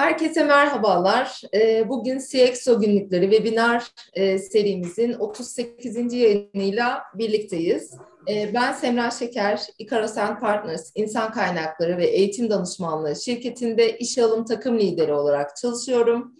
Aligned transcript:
Herkese 0.00 0.44
merhabalar. 0.44 1.42
Ee, 1.54 1.88
bugün 1.88 2.18
CXO 2.18 2.80
günlükleri 2.80 3.30
webinar 3.30 3.90
e, 4.12 4.38
serimizin 4.38 5.12
38. 5.12 6.12
yayınıyla 6.12 7.02
birlikteyiz. 7.14 7.94
Ee, 8.28 8.50
ben 8.54 8.72
Semra 8.72 9.10
Şeker, 9.10 9.62
Ikarosen 9.78 10.40
Partners 10.40 10.92
İnsan 10.94 11.32
Kaynakları 11.32 11.98
ve 11.98 12.06
Eğitim 12.06 12.50
Danışmanlığı 12.50 13.16
şirketinde 13.16 13.98
iş 13.98 14.18
alım 14.18 14.44
takım 14.44 14.78
lideri 14.78 15.12
olarak 15.12 15.56
çalışıyorum. 15.56 16.34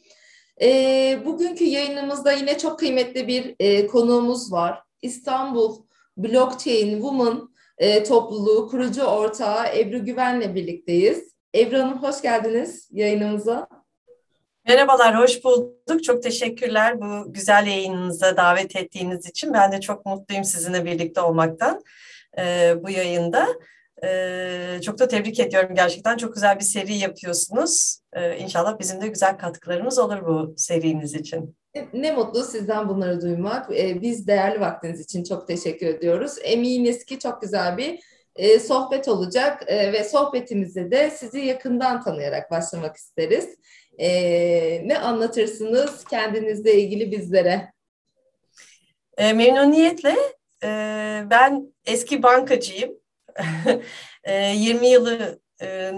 Ee, 0.63 1.19
bugünkü 1.25 1.65
yayınımızda 1.65 2.33
yine 2.33 2.59
çok 2.59 2.79
kıymetli 2.79 3.29
bir 3.29 3.55
e, 3.61 3.87
konuğumuz 3.87 4.53
var. 4.53 4.83
İstanbul 5.03 5.77
Blockchain 6.17 6.93
Woman 6.93 7.51
e, 7.79 8.05
topluluğu 8.05 8.69
kurucu 8.69 9.03
ortağı 9.03 9.79
Ebru 9.79 10.05
Güven'le 10.05 10.55
birlikteyiz. 10.55 11.31
Ebru 11.55 11.79
Hanım 11.79 12.03
hoş 12.03 12.23
geldiniz 12.23 12.89
yayınımıza. 12.93 13.69
Merhabalar, 14.69 15.19
hoş 15.19 15.45
bulduk. 15.45 16.05
Çok 16.05 16.23
teşekkürler 16.23 17.01
bu 17.01 17.33
güzel 17.33 17.67
yayınınıza 17.67 18.37
davet 18.37 18.77
ettiğiniz 18.77 19.27
için. 19.27 19.53
Ben 19.53 19.73
de 19.73 19.81
çok 19.81 20.07
mutluyum 20.07 20.45
sizinle 20.45 20.85
birlikte 20.85 21.21
olmaktan 21.21 21.83
e, 22.39 22.75
bu 22.83 22.91
yayında. 22.91 23.49
E, 24.05 24.81
çok 24.85 24.99
da 24.99 25.09
tebrik 25.09 25.41
ediyorum 25.41 25.75
gerçekten. 25.75 26.17
Çok 26.17 26.35
güzel 26.35 26.59
bir 26.59 26.65
seri 26.65 26.95
yapıyorsunuz. 26.95 28.01
E, 28.13 28.39
inşallah 28.39 28.79
bizim 28.79 29.01
de 29.01 29.09
güzel 29.09 29.39
katkılarımız 29.39 29.99
olur 29.99 30.27
bu 30.27 30.55
seriniz 30.57 31.15
için. 31.15 31.57
Ne 31.93 32.13
mutlu 32.13 32.45
sizden 32.45 32.89
bunları 32.89 33.21
duymak. 33.21 33.79
E, 33.79 34.01
biz 34.01 34.27
değerli 34.27 34.61
vaktiniz 34.61 35.01
için 35.01 35.25
çok 35.25 35.47
teşekkür 35.47 35.87
ediyoruz. 35.87 36.35
Eminiz 36.43 37.05
ki 37.05 37.19
çok 37.19 37.43
güzel 37.43 37.77
bir 37.77 38.01
e, 38.37 38.61
sohbet 38.61 39.09
olacak 39.09 39.65
e, 39.67 39.93
ve 39.93 40.05
sohbetimizde 40.05 40.91
de 40.91 41.11
sizi 41.11 41.41
yakından 41.41 42.03
tanıyarak 42.03 42.51
başlamak 42.51 42.97
isteriz. 42.97 43.49
E, 43.99 44.09
ne 44.89 44.99
anlatırsınız 44.99 46.05
kendinizle 46.05 46.75
ilgili 46.75 47.11
bizlere? 47.13 47.73
E, 49.19 49.33
memnuniyetle. 49.33 50.17
E, 50.65 50.69
ben 51.31 51.73
eski 51.87 52.23
bankacıyım. 52.23 53.01
e, 54.25 54.35
20 54.35 54.89
yılı 54.89 55.41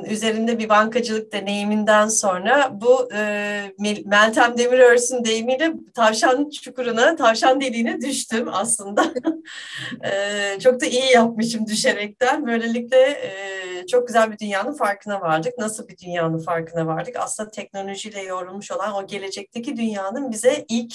üzerinde 0.09 0.59
bir 0.59 0.69
bankacılık 0.69 1.33
deneyiminden 1.33 2.09
sonra 2.09 2.71
bu 2.81 3.09
e, 3.15 3.75
Meltem 4.05 4.59
Demirörs'ün 4.59 5.25
deyimiyle 5.25 5.73
tavşan 5.95 6.51
çukuruna, 6.51 7.17
tavşan 7.17 7.61
deliğine 7.61 8.01
düştüm 8.01 8.49
aslında. 8.53 9.15
e, 10.05 10.59
çok 10.61 10.81
da 10.81 10.87
iyi 10.87 11.13
yapmışım 11.13 11.67
düşerekten. 11.67 12.47
Böylelikle 12.47 12.99
e, 12.99 13.87
çok 13.87 14.07
güzel 14.07 14.33
bir 14.33 14.39
dünyanın 14.39 14.73
farkına 14.73 15.21
vardık. 15.21 15.59
Nasıl 15.59 15.89
bir 15.89 15.99
dünyanın 15.99 16.39
farkına 16.39 16.87
vardık? 16.87 17.17
Aslında 17.19 17.51
teknolojiyle 17.51 18.23
yorulmuş 18.23 18.71
olan 18.71 18.95
o 18.95 19.07
gelecekteki 19.07 19.77
dünyanın 19.77 20.31
bize 20.31 20.65
ilk 20.69 20.95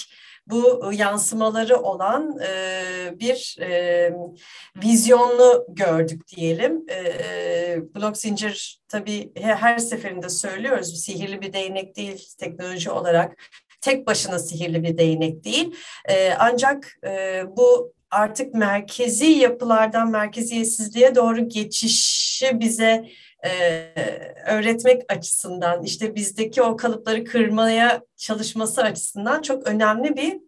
bu 0.50 0.92
yansımaları 0.94 1.78
olan 1.78 2.40
e, 2.40 3.20
bir 3.20 3.58
e, 3.62 4.14
vizyonlu 4.84 5.66
gördük 5.70 6.28
diyelim. 6.28 6.86
E, 6.90 7.96
blok 7.96 8.18
zincir 8.18 8.80
tabii 8.88 9.32
her 9.36 9.78
seferinde 9.78 10.30
söylüyoruz 10.30 11.00
sihirli 11.00 11.42
bir 11.42 11.54
değnek 11.54 11.96
değil 11.96 12.28
teknoloji 12.38 12.92
olarak 12.92 13.38
tek 13.82 14.08
başına 14.08 14.40
sihirli 14.40 14.84
bir 14.84 14.98
değnek 14.98 15.44
değil. 15.44 15.76
E, 16.10 16.34
ancak 16.40 16.98
e, 17.06 17.44
bu 17.58 17.94
artık 18.12 18.54
merkezi 18.54 19.26
yapılardan 19.26 20.12
merkeziyetsizliğe 20.12 21.16
doğru 21.16 21.48
geçişi 22.38 22.60
bize 22.60 23.06
e, 23.46 23.50
öğretmek 24.48 25.02
açısından 25.10 25.84
işte 25.84 26.16
bizdeki 26.16 26.62
o 26.62 26.76
kalıpları 26.76 27.24
kırmaya 27.24 28.02
çalışması 28.18 28.84
açısından 28.84 29.42
çok 29.42 29.68
önemli 29.68 30.18
bir 30.18 30.47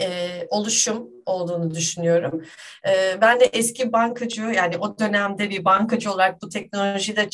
e, 0.00 0.46
oluşum 0.50 1.08
olduğunu 1.26 1.74
düşünüyorum. 1.74 2.44
E, 2.88 3.20
ben 3.20 3.40
de 3.40 3.44
eski 3.44 3.92
bankacı 3.92 4.42
yani 4.42 4.78
o 4.78 4.98
dönemde 4.98 5.50
bir 5.50 5.64
bankacı 5.64 6.12
olarak 6.12 6.42
bu 6.42 6.48
teknolojiyle 6.48 7.28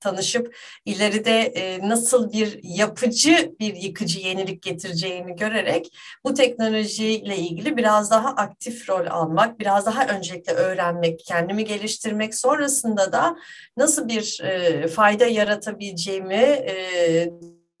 tanışıp 0.00 0.56
ileride 0.84 1.40
e, 1.40 1.88
nasıl 1.88 2.32
bir 2.32 2.60
yapıcı 2.62 3.54
bir 3.60 3.76
yıkıcı 3.76 4.20
yenilik 4.20 4.62
getireceğini 4.62 5.36
görerek 5.36 5.96
bu 6.24 6.34
teknolojiyle 6.34 7.36
ilgili 7.36 7.76
biraz 7.76 8.10
daha 8.10 8.28
aktif 8.28 8.88
rol 8.88 9.06
almak, 9.06 9.60
biraz 9.60 9.86
daha 9.86 10.06
öncelikle 10.06 10.52
öğrenmek, 10.52 11.20
kendimi 11.26 11.64
geliştirmek 11.64 12.34
sonrasında 12.34 13.12
da 13.12 13.36
nasıl 13.76 14.08
bir 14.08 14.40
e, 14.42 14.88
fayda 14.88 15.26
yaratabileceğimi 15.26 16.34
e, 16.34 17.30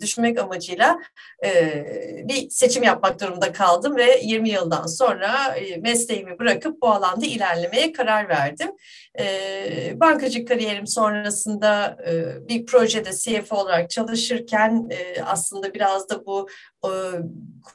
düşünmek 0.00 0.38
amacıyla 0.38 0.98
e, 1.44 1.84
bir 2.28 2.50
seçim 2.50 2.82
yapmak 2.82 3.20
durumunda 3.20 3.52
kaldım 3.52 3.96
ve 3.96 4.20
20 4.22 4.50
yıldan 4.50 4.86
sonra 4.86 5.56
e, 5.56 5.76
mesleğimi 5.76 6.38
bırakıp 6.38 6.82
bu 6.82 6.88
alanda 6.88 7.26
ilerlemeye 7.26 7.92
karar 7.92 8.28
verdim. 8.28 8.70
E, 9.18 10.00
bankacılık 10.00 10.48
kariyerim 10.48 10.86
sonrasında 10.86 11.98
e, 12.06 12.48
bir 12.48 12.66
projede 12.66 13.10
CFO 13.12 13.56
olarak 13.56 13.90
çalışırken 13.90 14.88
e, 14.90 15.22
aslında 15.22 15.74
biraz 15.74 16.08
da 16.08 16.26
bu 16.26 16.48
e, 16.84 16.90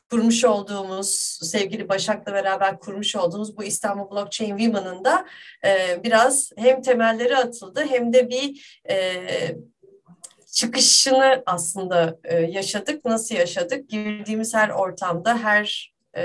kurmuş 0.10 0.46
olduğumuz, 0.46 1.40
sevgili 1.42 1.90
Başak'la 1.90 2.34
beraber 2.34 2.80
kurmuş 2.80 3.16
olduğumuz 3.16 3.58
bu 3.58 3.64
İstanbul 3.64 4.12
Blockchain 4.12 4.58
Women'ın 4.58 5.06
da 5.06 5.26
e, 5.66 6.04
biraz 6.04 6.52
hem 6.58 6.82
temelleri 6.82 7.38
atıldı 7.38 7.86
hem 7.90 8.14
de 8.14 8.30
bir 8.30 8.80
e, 8.90 9.26
çıkışını 10.52 11.44
aslında 11.46 12.20
e, 12.24 12.36
yaşadık. 12.36 13.06
Nasıl 13.06 13.36
yaşadık? 13.36 13.90
Girdiğimiz 13.90 14.54
her 14.54 14.70
ortamda, 14.70 15.38
her 15.38 15.94
e, 16.18 16.24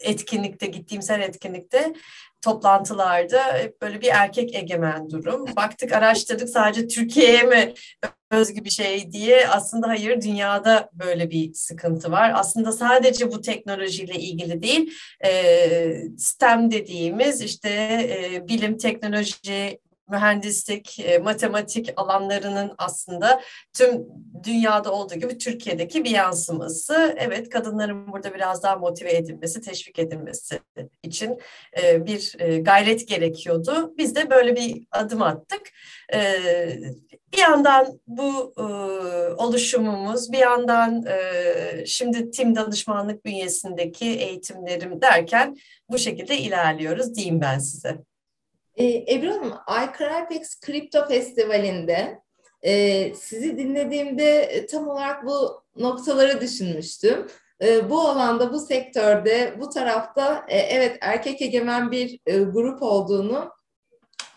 etkinlikte, 0.00 0.66
gittiğimiz 0.66 1.10
her 1.10 1.20
etkinlikte 1.20 1.92
toplantılarda 2.42 3.40
böyle 3.82 4.00
bir 4.00 4.08
erkek 4.08 4.54
egemen 4.54 5.10
durum. 5.10 5.46
Baktık, 5.56 5.92
araştırdık 5.92 6.48
sadece 6.48 6.88
Türkiye'ye 6.88 7.42
mi 7.42 7.74
özgü 8.30 8.64
bir 8.64 8.70
şey 8.70 9.12
diye. 9.12 9.48
Aslında 9.48 9.88
hayır, 9.88 10.20
dünyada 10.20 10.90
böyle 10.92 11.30
bir 11.30 11.54
sıkıntı 11.54 12.10
var. 12.10 12.32
Aslında 12.34 12.72
sadece 12.72 13.32
bu 13.32 13.40
teknolojiyle 13.40 14.14
ilgili 14.14 14.62
değil, 14.62 14.92
e, 15.24 16.08
STEM 16.18 16.70
dediğimiz 16.70 17.40
işte 17.40 17.68
e, 17.70 18.48
bilim, 18.48 18.78
teknoloji, 18.78 19.78
mühendislik, 20.10 21.00
e, 21.00 21.18
matematik 21.18 21.92
alanlarının 21.96 22.74
aslında 22.78 23.40
tüm 23.72 24.06
dünyada 24.44 24.92
olduğu 24.92 25.14
gibi 25.14 25.38
Türkiye'deki 25.38 26.04
bir 26.04 26.10
yansıması. 26.10 27.16
Evet 27.18 27.48
kadınların 27.48 28.12
burada 28.12 28.34
biraz 28.34 28.62
daha 28.62 28.76
motive 28.76 29.16
edilmesi, 29.16 29.60
teşvik 29.60 29.98
edilmesi 29.98 30.60
için 31.02 31.38
e, 31.82 32.06
bir 32.06 32.34
e, 32.38 32.58
gayret 32.58 33.08
gerekiyordu. 33.08 33.94
Biz 33.98 34.14
de 34.14 34.30
böyle 34.30 34.56
bir 34.56 34.86
adım 34.90 35.22
attık. 35.22 35.62
E, 36.14 36.20
bir 37.32 37.38
yandan 37.38 38.00
bu 38.06 38.54
e, 38.58 38.62
oluşumumuz, 39.34 40.32
bir 40.32 40.38
yandan 40.38 41.06
e, 41.06 41.86
şimdi 41.86 42.30
tim 42.30 42.56
danışmanlık 42.56 43.24
bünyesindeki 43.24 44.06
eğitimlerim 44.06 45.00
derken 45.00 45.56
bu 45.90 45.98
şekilde 45.98 46.38
ilerliyoruz 46.38 47.14
diyeyim 47.14 47.40
ben 47.40 47.58
size. 47.58 48.09
Ee, 48.76 49.14
Ebru 49.14 49.30
Hanım, 49.30 49.54
iCrypex 49.68 50.60
Kripto 50.60 51.08
Festivali'nde 51.08 52.20
e, 52.62 53.14
sizi 53.14 53.58
dinlediğimde 53.58 54.42
e, 54.42 54.66
tam 54.66 54.88
olarak 54.88 55.26
bu 55.26 55.62
noktaları 55.76 56.40
düşünmüştüm. 56.40 57.26
E, 57.62 57.90
bu 57.90 58.00
alanda, 58.00 58.52
bu 58.52 58.58
sektörde, 58.60 59.54
bu 59.60 59.68
tarafta 59.68 60.44
e, 60.48 60.58
evet 60.58 60.98
erkek 61.00 61.42
egemen 61.42 61.90
bir 61.90 62.20
e, 62.26 62.38
grup 62.38 62.82
olduğunu 62.82 63.50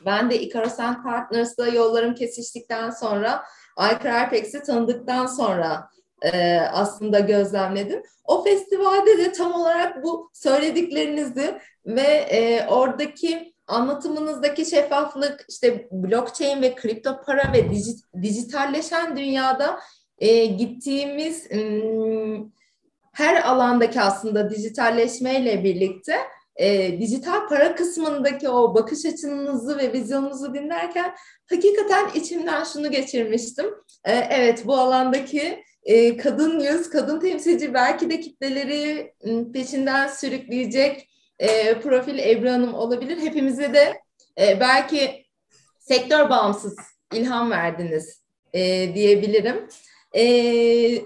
ben 0.06 0.30
de 0.30 0.40
Icarus 0.42 0.76
Partners'la 0.78 1.68
yollarım 1.68 2.16
kesiştikten 2.16 2.90
sonra 2.90 3.44
iCrypex'i 3.92 4.64
tanıdıktan 4.64 5.26
sonra 5.26 5.90
e, 6.22 6.60
aslında 6.60 7.20
gözlemledim. 7.20 8.04
O 8.24 8.44
festivalde 8.44 9.18
de 9.18 9.32
tam 9.32 9.54
olarak 9.54 10.04
bu 10.04 10.30
söylediklerinizi 10.34 11.60
ve 11.86 12.02
e, 12.02 12.68
oradaki 12.68 13.53
anlatımınızdaki 13.68 14.66
şeffaflık, 14.66 15.46
işte 15.50 15.88
blockchain 15.92 16.62
ve 16.62 16.76
kripto 16.76 17.22
para 17.26 17.54
ve 17.54 17.72
dijit, 17.72 18.00
dijitalleşen 18.22 19.18
dünyada 19.18 19.80
e, 20.20 20.46
gittiğimiz 20.46 21.48
ıı, 21.52 22.38
her 23.14 23.50
alandaki 23.50 24.02
aslında 24.02 24.50
dijitalleşmeyle 24.50 25.64
birlikte 25.64 26.16
e, 26.56 27.00
dijital 27.00 27.48
para 27.50 27.76
kısmındaki 27.76 28.50
o 28.50 28.76
bakış 28.76 29.06
açınızı 29.06 29.78
ve 29.78 29.94
vizyonunuzu 29.94 30.54
dinlerken 30.54 31.16
hakikaten 31.50 32.10
içimden 32.16 32.64
şunu 32.64 32.92
geçirmiştim. 32.92 33.66
E, 34.06 34.12
evet 34.12 34.66
bu 34.66 34.76
alandaki 34.76 35.64
e, 35.84 36.18
kadın 36.18 36.60
yüz, 36.60 36.90
kadın 36.90 37.20
temsilci 37.20 37.74
belki 37.74 38.10
de 38.10 38.20
kitleleri 38.20 39.14
peşinden 39.54 40.08
sürükleyecek 40.08 41.10
e, 41.40 41.80
profil 41.80 42.20
Ebru 42.20 42.50
Hanım 42.50 42.74
olabilir. 42.74 43.18
Hepimize 43.18 43.74
de 43.74 44.02
e, 44.40 44.60
belki 44.60 45.26
sektör 45.80 46.30
bağımsız 46.30 46.76
ilham 47.14 47.52
verdiniz 47.52 48.24
e, 48.54 48.92
diyebilirim. 48.96 49.68
E, 50.16 50.24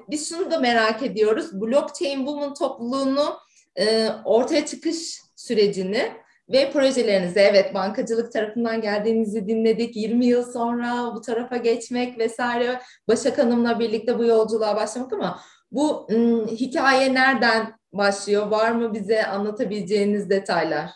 biz 0.09 0.29
şunu 0.29 0.51
da 0.51 0.59
merak 0.59 1.03
ediyoruz. 1.03 1.62
Blockchain 1.62 2.18
Woman 2.18 2.53
topluluğunu 2.53 3.38
e, 3.75 4.09
ortaya 4.25 4.65
çıkış 4.65 5.21
sürecini 5.35 6.12
ve 6.50 6.71
projelerinizi 6.71 7.39
evet 7.39 7.73
bankacılık 7.73 8.31
tarafından 8.31 8.81
geldiğinizi 8.81 9.47
dinledik. 9.47 9.95
20 9.95 10.25
yıl 10.25 10.51
sonra 10.51 11.15
bu 11.15 11.21
tarafa 11.21 11.57
geçmek 11.57 12.19
vesaire 12.19 12.81
Başak 13.07 13.38
Hanım'la 13.38 13.80
birlikte 13.80 14.19
bu 14.19 14.23
yolculuğa 14.25 14.75
başlamak 14.75 15.13
ama 15.13 15.39
bu 15.71 16.07
ım, 16.12 16.47
hikaye 16.47 17.13
nereden 17.13 17.77
başlıyor? 17.97 18.47
Var 18.47 18.71
mı 18.71 18.94
bize 18.94 19.25
anlatabileceğiniz 19.25 20.29
detaylar? 20.29 20.89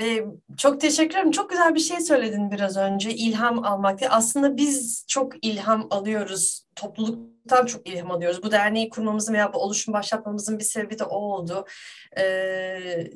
Ee, 0.00 0.24
çok 0.56 0.80
teşekkür 0.80 1.14
ederim. 1.14 1.30
Çok 1.30 1.50
güzel 1.50 1.74
bir 1.74 1.80
şey 1.80 2.00
söyledin 2.00 2.50
biraz 2.50 2.76
önce. 2.76 3.10
İlham 3.10 3.64
almak. 3.64 4.00
Aslında 4.10 4.56
biz 4.56 5.04
çok 5.08 5.44
ilham 5.44 5.86
alıyoruz. 5.90 6.66
Topluluktan 6.76 7.66
çok 7.66 7.88
ilham 7.88 8.10
alıyoruz. 8.10 8.42
Bu 8.42 8.52
derneği 8.52 8.88
kurmamızın 8.88 9.34
veya 9.34 9.52
bu 9.52 9.58
oluşum 9.58 9.94
başlatmamızın 9.94 10.58
bir 10.58 10.64
sebebi 10.64 10.98
de 10.98 11.04
o 11.04 11.16
oldu. 11.16 11.66
Ee, 12.18 13.10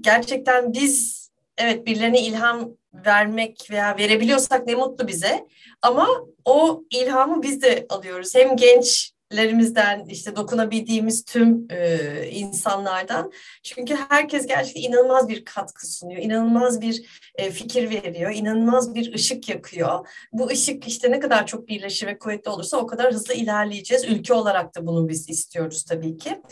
gerçekten 0.00 0.72
biz 0.72 1.22
evet 1.58 1.86
birilerine 1.86 2.20
ilham 2.20 2.70
vermek 2.94 3.68
veya 3.70 3.96
verebiliyorsak 3.98 4.66
ne 4.66 4.74
mutlu 4.74 5.08
bize. 5.08 5.46
Ama 5.82 6.08
o 6.44 6.84
ilhamı 6.90 7.42
biz 7.42 7.62
de 7.62 7.86
alıyoruz. 7.88 8.34
Hem 8.34 8.56
genç 8.56 9.11
lerimizden 9.36 10.04
işte 10.08 10.36
dokunabildiğimiz 10.36 11.24
tüm 11.24 11.66
e, 11.70 11.98
insanlardan. 12.30 13.32
Çünkü 13.62 13.96
herkes 14.08 14.46
gerçekten 14.46 14.82
inanılmaz 14.82 15.28
bir 15.28 15.44
katkı 15.44 15.86
sunuyor, 15.86 16.22
inanılmaz 16.22 16.80
bir 16.80 17.02
e, 17.34 17.50
fikir 17.50 17.90
veriyor, 17.90 18.32
inanılmaz 18.34 18.94
bir 18.94 19.14
ışık 19.14 19.48
yakıyor. 19.48 20.08
Bu 20.32 20.46
ışık 20.46 20.88
işte 20.88 21.10
ne 21.10 21.20
kadar 21.20 21.46
çok 21.46 21.68
birleşir 21.68 22.06
ve 22.06 22.18
kuvvetli 22.18 22.50
olursa 22.50 22.76
o 22.76 22.86
kadar 22.86 23.12
hızlı 23.12 23.34
ilerleyeceğiz. 23.34 24.04
Ülke 24.04 24.34
olarak 24.34 24.76
da 24.76 24.86
bunu 24.86 25.08
biz 25.08 25.28
istiyoruz 25.28 25.84
tabii 25.84 26.16
ki. 26.16 26.42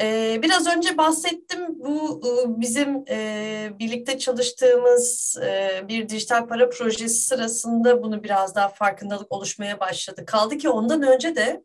E, 0.00 0.38
biraz 0.42 0.66
önce 0.66 0.98
bahsettim 0.98 1.60
bu 1.68 2.20
e, 2.24 2.60
bizim 2.60 3.04
e, 3.08 3.70
birlikte 3.78 4.18
çalıştığımız 4.18 5.36
e, 5.42 5.82
bir 5.88 6.08
dijital 6.08 6.46
para 6.46 6.68
projesi 6.68 7.22
sırasında 7.22 8.02
bunu 8.02 8.22
biraz 8.24 8.54
daha 8.54 8.68
farkındalık 8.68 9.32
oluşmaya 9.32 9.80
başladı. 9.80 10.24
Kaldı 10.26 10.58
ki 10.58 10.68
ondan 10.68 11.02
önce 11.02 11.36
de 11.36 11.62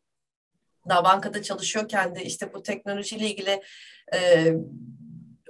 daha 0.89 1.03
bankada 1.03 1.41
çalışıyorken 1.41 2.15
de 2.15 2.23
işte 2.23 2.53
bu 2.53 2.63
teknolojiyle 2.63 3.27
ilgili 3.27 3.61
e, 4.13 4.53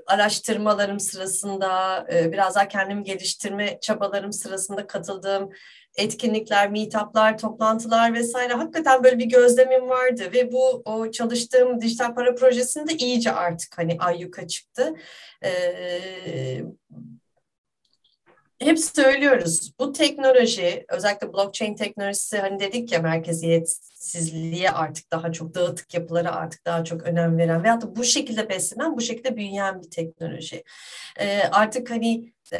araştırmalarım 0.07 1.00
sırasında, 1.00 2.06
e, 2.13 2.31
biraz 2.31 2.56
daha 2.56 2.68
kendimi 2.68 3.04
geliştirme 3.04 3.80
çabalarım 3.81 4.34
sırasında 4.34 4.88
katıldığım 4.88 5.50
etkinlikler, 5.98 6.72
meetuplar, 6.72 7.38
toplantılar 7.38 8.13
vesaire 8.13 8.54
hakikaten 8.54 9.04
böyle 9.04 9.19
bir 9.19 9.25
gözlemim 9.25 9.89
vardı 9.89 10.24
ve 10.34 10.51
bu 10.51 10.81
o 10.86 11.12
çalıştığım 11.12 11.81
dijital 11.81 12.16
para 12.16 12.36
projesinde 12.36 12.94
iyice 12.94 13.31
artık 13.31 13.78
hani 13.78 13.98
ayyuka 14.00 14.48
çıktı. 14.48 14.94
E, 15.44 15.51
hep 18.59 18.80
söylüyoruz 18.80 19.71
bu 19.80 19.94
teknoloji 19.94 20.86
özellikle 20.89 21.33
blockchain 21.33 21.75
teknolojisi 21.75 22.38
hani 22.38 22.59
dedik 22.59 22.92
ya 22.92 23.00
merkeziyetsizliğe 23.00 24.71
artık 24.71 25.12
daha 25.12 25.31
çok 25.31 25.54
dağıtık 25.54 25.94
yapılara 25.94 26.31
artık 26.31 26.65
daha 26.65 26.83
çok 26.83 27.04
önem 27.04 27.38
veren 27.38 27.63
veyahut 27.63 27.81
da 27.81 27.95
bu 27.95 28.04
şekilde 28.04 28.50
beslenen 28.50 28.98
bu 28.98 29.01
şekilde 29.01 29.36
büyüyen 29.38 29.81
bir 29.81 29.89
teknoloji. 29.89 30.63
Ee, 31.19 31.42
artık 31.51 31.92
hani 31.92 32.33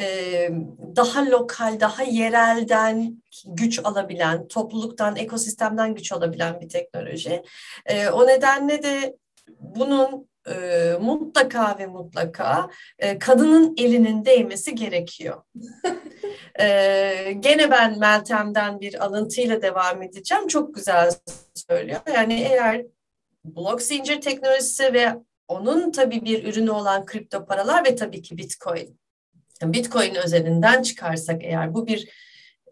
daha 0.96 1.30
lokal 1.30 1.80
daha 1.80 2.02
yerelden 2.02 3.22
güç 3.46 3.80
alabilen 3.84 4.48
topluluktan 4.48 5.16
ekosistemden 5.16 5.94
güç 5.94 6.12
alabilen 6.12 6.60
bir 6.60 6.68
teknoloji. 6.68 7.42
Ee, 7.86 8.08
o 8.08 8.26
nedenle 8.26 8.82
de 8.82 9.16
bunun 9.60 10.28
e, 10.50 10.96
mutlaka 11.00 11.78
ve 11.78 11.86
mutlaka 11.86 12.68
e, 12.98 13.18
kadının 13.18 13.74
elinin 13.78 14.24
değmesi 14.24 14.74
gerekiyor. 14.74 15.42
e, 16.60 16.66
gene 17.40 17.70
ben 17.70 17.98
Meltem'den 17.98 18.80
bir 18.80 19.04
alıntıyla 19.04 19.62
devam 19.62 20.02
edeceğim. 20.02 20.46
Çok 20.46 20.74
güzel 20.74 21.10
söylüyor. 21.54 22.00
Yani 22.14 22.40
eğer 22.50 22.84
blok 23.44 23.82
zincir 23.82 24.20
teknolojisi 24.20 24.92
ve 24.92 25.14
onun 25.48 25.92
tabii 25.92 26.24
bir 26.24 26.44
ürünü 26.44 26.70
olan 26.70 27.06
kripto 27.06 27.46
paralar 27.46 27.84
ve 27.84 27.96
tabii 27.96 28.22
ki 28.22 28.38
Bitcoin. 28.38 28.98
Bitcoin 29.62 30.14
özelinden 30.14 30.82
çıkarsak 30.82 31.44
eğer 31.44 31.74
bu 31.74 31.86
bir 31.86 32.08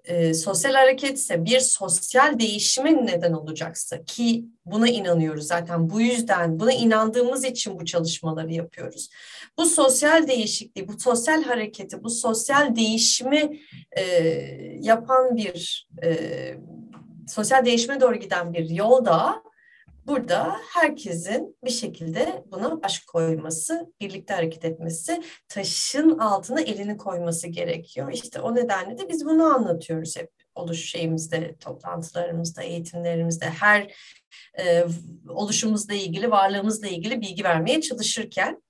e, 0.06 0.34
sosyal 0.34 0.74
hareketse 0.74 1.44
bir 1.44 1.60
sosyal 1.60 2.38
değişimin 2.38 3.06
neden 3.06 3.32
olacaksa 3.32 4.04
ki 4.04 4.44
buna 4.64 4.88
inanıyoruz 4.88 5.46
zaten 5.46 5.90
bu 5.90 6.00
yüzden 6.00 6.60
buna 6.60 6.72
inandığımız 6.72 7.44
için 7.44 7.80
bu 7.80 7.84
çalışmaları 7.84 8.52
yapıyoruz. 8.52 9.10
Bu 9.58 9.66
sosyal 9.66 10.28
değişikliği, 10.28 10.88
bu 10.88 11.00
sosyal 11.00 11.42
hareketi, 11.42 12.04
bu 12.04 12.10
sosyal 12.10 12.76
değişimi 12.76 13.60
e, 13.96 14.02
yapan 14.80 15.36
bir 15.36 15.88
e, 16.02 16.16
sosyal 17.28 17.64
değişime 17.64 18.00
doğru 18.00 18.16
giden 18.16 18.54
bir 18.54 18.70
yolda 18.70 19.42
Burada 20.06 20.56
herkesin 20.74 21.56
bir 21.64 21.70
şekilde 21.70 22.44
buna 22.46 22.82
baş 22.82 22.98
koyması, 22.98 23.92
birlikte 24.00 24.34
hareket 24.34 24.64
etmesi, 24.64 25.22
taşın 25.48 26.18
altına 26.18 26.60
elini 26.60 26.96
koyması 26.96 27.48
gerekiyor. 27.48 28.12
İşte 28.12 28.40
o 28.40 28.54
nedenle 28.54 28.98
de 28.98 29.08
biz 29.08 29.24
bunu 29.24 29.44
anlatıyoruz 29.44 30.16
hep 30.16 30.30
oluş 30.54 30.90
şeyimizde, 30.90 31.56
toplantılarımızda, 31.56 32.62
eğitimlerimizde, 32.62 33.46
her 33.46 33.94
e, 34.58 34.84
oluşumuzla 35.28 35.94
ilgili, 35.94 36.30
varlığımızla 36.30 36.88
ilgili 36.88 37.20
bilgi 37.20 37.44
vermeye 37.44 37.80
çalışırken. 37.80 38.62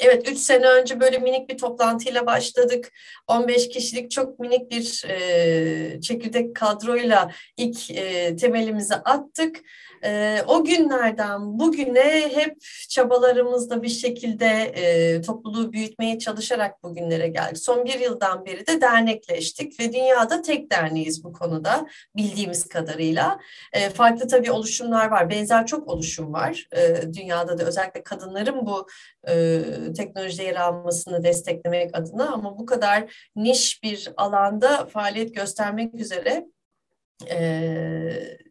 Evet, 0.00 0.28
üç 0.28 0.38
sene 0.38 0.66
önce 0.66 1.00
böyle 1.00 1.18
minik 1.18 1.48
bir 1.48 1.58
toplantıyla 1.58 2.26
başladık. 2.26 2.92
15 3.28 3.68
kişilik 3.68 4.10
çok 4.10 4.38
minik 4.38 4.70
bir 4.70 5.04
e, 5.08 6.00
çekirdek 6.00 6.56
kadroyla 6.56 7.30
ilk 7.56 7.90
e, 7.90 8.36
temelimizi 8.36 8.94
attık. 8.94 9.60
E, 10.06 10.42
o 10.46 10.64
günlerden 10.64 11.58
bugüne 11.58 12.30
hep 12.34 12.60
çabalarımızla 12.88 13.82
bir 13.82 13.88
şekilde 13.88 14.46
e, 14.46 15.22
topluluğu 15.22 15.72
büyütmeye 15.72 16.18
çalışarak 16.18 16.82
bugünlere 16.82 17.28
geldik. 17.28 17.58
Son 17.58 17.84
bir 17.84 18.00
yıldan 18.00 18.46
beri 18.46 18.66
de 18.66 18.80
dernekleştik 18.80 19.80
ve 19.80 19.92
dünyada 19.92 20.42
tek 20.42 20.72
derneğiz 20.72 21.24
bu 21.24 21.32
konuda 21.32 21.86
bildiğimiz 22.16 22.68
kadarıyla. 22.68 23.38
E, 23.72 23.90
farklı 23.90 24.28
tabii 24.28 24.50
oluşumlar 24.50 25.10
var, 25.10 25.30
benzer 25.30 25.66
çok 25.66 25.88
oluşum 25.88 26.32
var. 26.32 26.68
E, 26.76 27.12
dünyada 27.14 27.58
da 27.58 27.64
özellikle 27.64 28.02
kadınların 28.02 28.66
bu 28.66 28.86
e, 29.28 29.62
teknolojide 29.96 30.42
yer 30.42 30.56
almasını 30.56 31.24
desteklemek 31.24 31.98
adına 31.98 32.32
ama 32.32 32.58
bu 32.58 32.66
kadar 32.66 33.30
niş 33.36 33.82
bir 33.82 34.08
alanda 34.16 34.86
faaliyet 34.86 35.34
göstermek 35.34 35.94
üzere 35.94 36.46
e, 37.30 38.45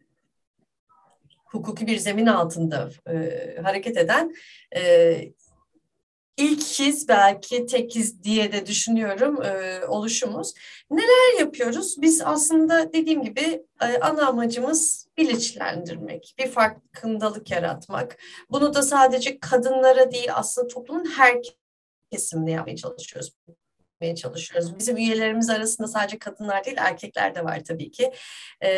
hukuki 1.56 1.86
bir 1.86 1.98
zemin 1.98 2.26
altında 2.26 2.90
e, 3.08 3.56
hareket 3.62 3.96
eden 3.96 4.34
e, 4.76 5.16
ilk 6.36 6.62
his 6.62 7.08
belki 7.08 7.66
tekiz 7.66 8.24
diye 8.24 8.52
de 8.52 8.66
düşünüyorum 8.66 9.42
e, 9.42 9.86
oluşumuz. 9.86 10.54
Neler 10.90 11.40
yapıyoruz? 11.40 12.02
Biz 12.02 12.22
aslında 12.24 12.92
dediğim 12.92 13.22
gibi 13.22 13.62
e, 13.82 13.98
ana 14.00 14.26
amacımız 14.26 15.08
bilinçlendirmek, 15.18 16.34
bir 16.38 16.46
farkındalık 16.46 17.50
yaratmak. 17.50 18.18
Bunu 18.50 18.74
da 18.74 18.82
sadece 18.82 19.38
kadınlara 19.40 20.12
değil 20.12 20.28
aslında 20.34 20.68
toplumun 20.68 21.04
her 21.04 21.42
kesimine 22.12 22.50
yapmaya 22.50 22.76
çalışıyoruz 22.76 23.32
etmeye 23.96 24.14
çalışıyoruz. 24.14 24.78
Bizim 24.78 24.96
üyelerimiz 24.96 25.50
arasında 25.50 25.88
sadece 25.88 26.18
kadınlar 26.18 26.64
değil 26.64 26.76
erkekler 26.80 27.34
de 27.34 27.44
var 27.44 27.60
tabii 27.68 27.90
ki. 27.90 28.12
E, 28.60 28.68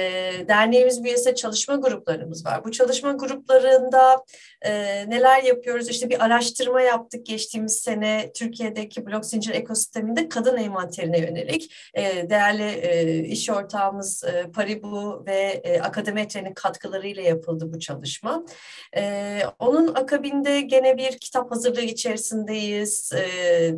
derneğimiz 0.48 1.04
bünyesinde 1.04 1.34
çalışma 1.34 1.76
gruplarımız 1.76 2.46
var. 2.46 2.64
Bu 2.64 2.72
çalışma 2.72 3.12
gruplarında 3.12 4.24
e, 4.62 4.72
neler 5.10 5.42
yapıyoruz? 5.42 5.88
İşte 5.88 6.10
bir 6.10 6.24
araştırma 6.24 6.80
yaptık 6.80 7.26
geçtiğimiz 7.26 7.78
sene 7.78 8.30
Türkiye'deki 8.34 9.06
blok 9.06 9.26
zincir 9.26 9.54
ekosisteminde 9.54 10.28
kadın 10.28 10.56
envanterine 10.56 11.18
yönelik. 11.18 11.74
E, 11.94 12.30
değerli 12.30 12.62
e, 12.62 13.18
iş 13.24 13.50
ortağımız 13.50 14.24
e, 14.24 14.50
Paribu 14.50 15.24
ve 15.26 15.60
e, 15.64 15.80
Akademetre'nin 15.80 16.54
katkılarıyla 16.54 17.22
yapıldı 17.22 17.72
bu 17.72 17.78
çalışma. 17.78 18.44
E, 18.96 19.42
onun 19.58 19.94
akabinde 19.94 20.60
gene 20.60 20.96
bir 20.96 21.18
kitap 21.18 21.50
hazırlığı 21.50 21.80
içerisindeyiz. 21.80 23.12
E, 23.12 23.28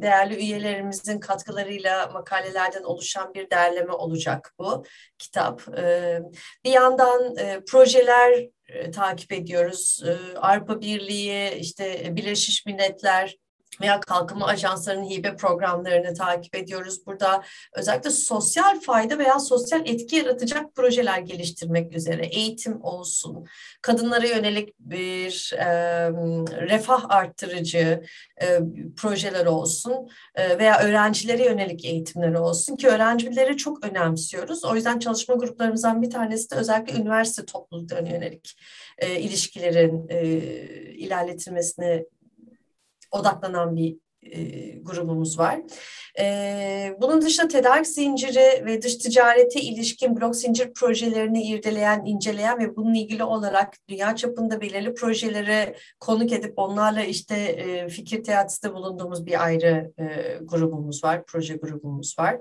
değerli 0.03 0.37
üyelerimizin 0.37 1.21
katkılarıyla 1.31 2.07
makalelerden 2.07 2.83
oluşan 2.83 3.35
bir 3.35 3.51
derleme 3.51 3.93
olacak 3.93 4.55
bu 4.59 4.85
kitap. 5.19 5.63
Ee, 5.79 6.21
bir 6.65 6.71
yandan 6.71 7.37
e, 7.37 7.61
projeler 7.65 8.49
e, 8.69 8.91
takip 8.91 9.33
ediyoruz. 9.33 10.03
Ee, 10.07 10.39
Arpa 10.39 10.81
Birliği, 10.81 11.51
işte 11.51 12.17
Birleşmiş 12.17 12.67
Milletler 12.67 13.37
veya 13.81 14.01
kalkınma 14.01 14.47
ajanslarının 14.47 15.11
hibe 15.11 15.37
programlarını 15.37 16.15
takip 16.15 16.57
ediyoruz. 16.57 17.07
Burada 17.07 17.43
özellikle 17.75 18.11
sosyal 18.11 18.81
fayda 18.81 19.19
veya 19.19 19.39
sosyal 19.39 19.89
etki 19.89 20.17
yaratacak 20.17 20.75
projeler 20.75 21.19
geliştirmek 21.19 21.97
üzere 21.97 22.27
eğitim 22.27 22.83
olsun, 22.83 23.47
kadınlara 23.83 24.27
yönelik 24.27 24.75
bir 24.79 25.53
e, 25.57 25.67
refah 26.69 27.11
arttırıcı 27.11 28.03
e, 28.43 28.61
projeler 28.97 29.47
olsun 29.47 30.09
e, 30.35 30.59
veya 30.59 30.81
öğrencilere 30.81 31.45
yönelik 31.45 31.85
eğitimler 31.85 32.35
olsun 32.35 32.77
ki 32.77 32.89
öğrencileri 32.89 33.57
çok 33.57 33.85
önemsiyoruz. 33.85 34.65
O 34.65 34.75
yüzden 34.75 34.99
çalışma 34.99 35.35
gruplarımızdan 35.35 36.03
bir 36.03 36.11
tanesi 36.11 36.51
de 36.51 36.55
özellikle 36.55 36.99
üniversite 37.01 37.45
topluluklarına 37.45 38.09
yönelik 38.09 38.57
e, 38.99 39.21
ilişkilerin 39.21 40.07
e, 40.09 40.21
ilerletilmesine 40.95 42.05
odaklanan 43.11 43.77
bir 43.77 43.97
e, 44.23 44.71
grubumuz 44.79 45.39
var. 45.39 45.61
E, 46.19 46.97
bunun 47.01 47.23
dışında 47.23 47.49
tedarik 47.49 47.87
zinciri 47.87 48.67
ve 48.67 48.83
dış 48.83 48.97
ticarete 48.97 49.61
ilişkin 49.61 50.17
blok 50.21 50.37
zincir 50.37 50.73
projelerini 50.73 51.43
irdeleyen, 51.43 52.05
inceleyen 52.05 52.59
ve 52.59 52.77
bununla 52.77 52.99
ilgili 52.99 53.25
olarak 53.25 53.77
dünya 53.89 54.17
çapında 54.17 54.61
belirli 54.61 54.95
projelere 54.95 55.77
konuk 56.01 56.33
edip 56.33 56.53
onlarla 56.57 57.03
işte 57.03 57.37
e, 57.37 57.89
fikir 57.89 58.25
teatisinde 58.25 58.75
bulunduğumuz 58.75 59.27
bir 59.27 59.45
ayrı 59.45 59.93
e, 59.99 60.39
grubumuz 60.43 61.05
var, 61.05 61.25
proje 61.27 61.57
grubumuz 61.57 62.19
var. 62.19 62.39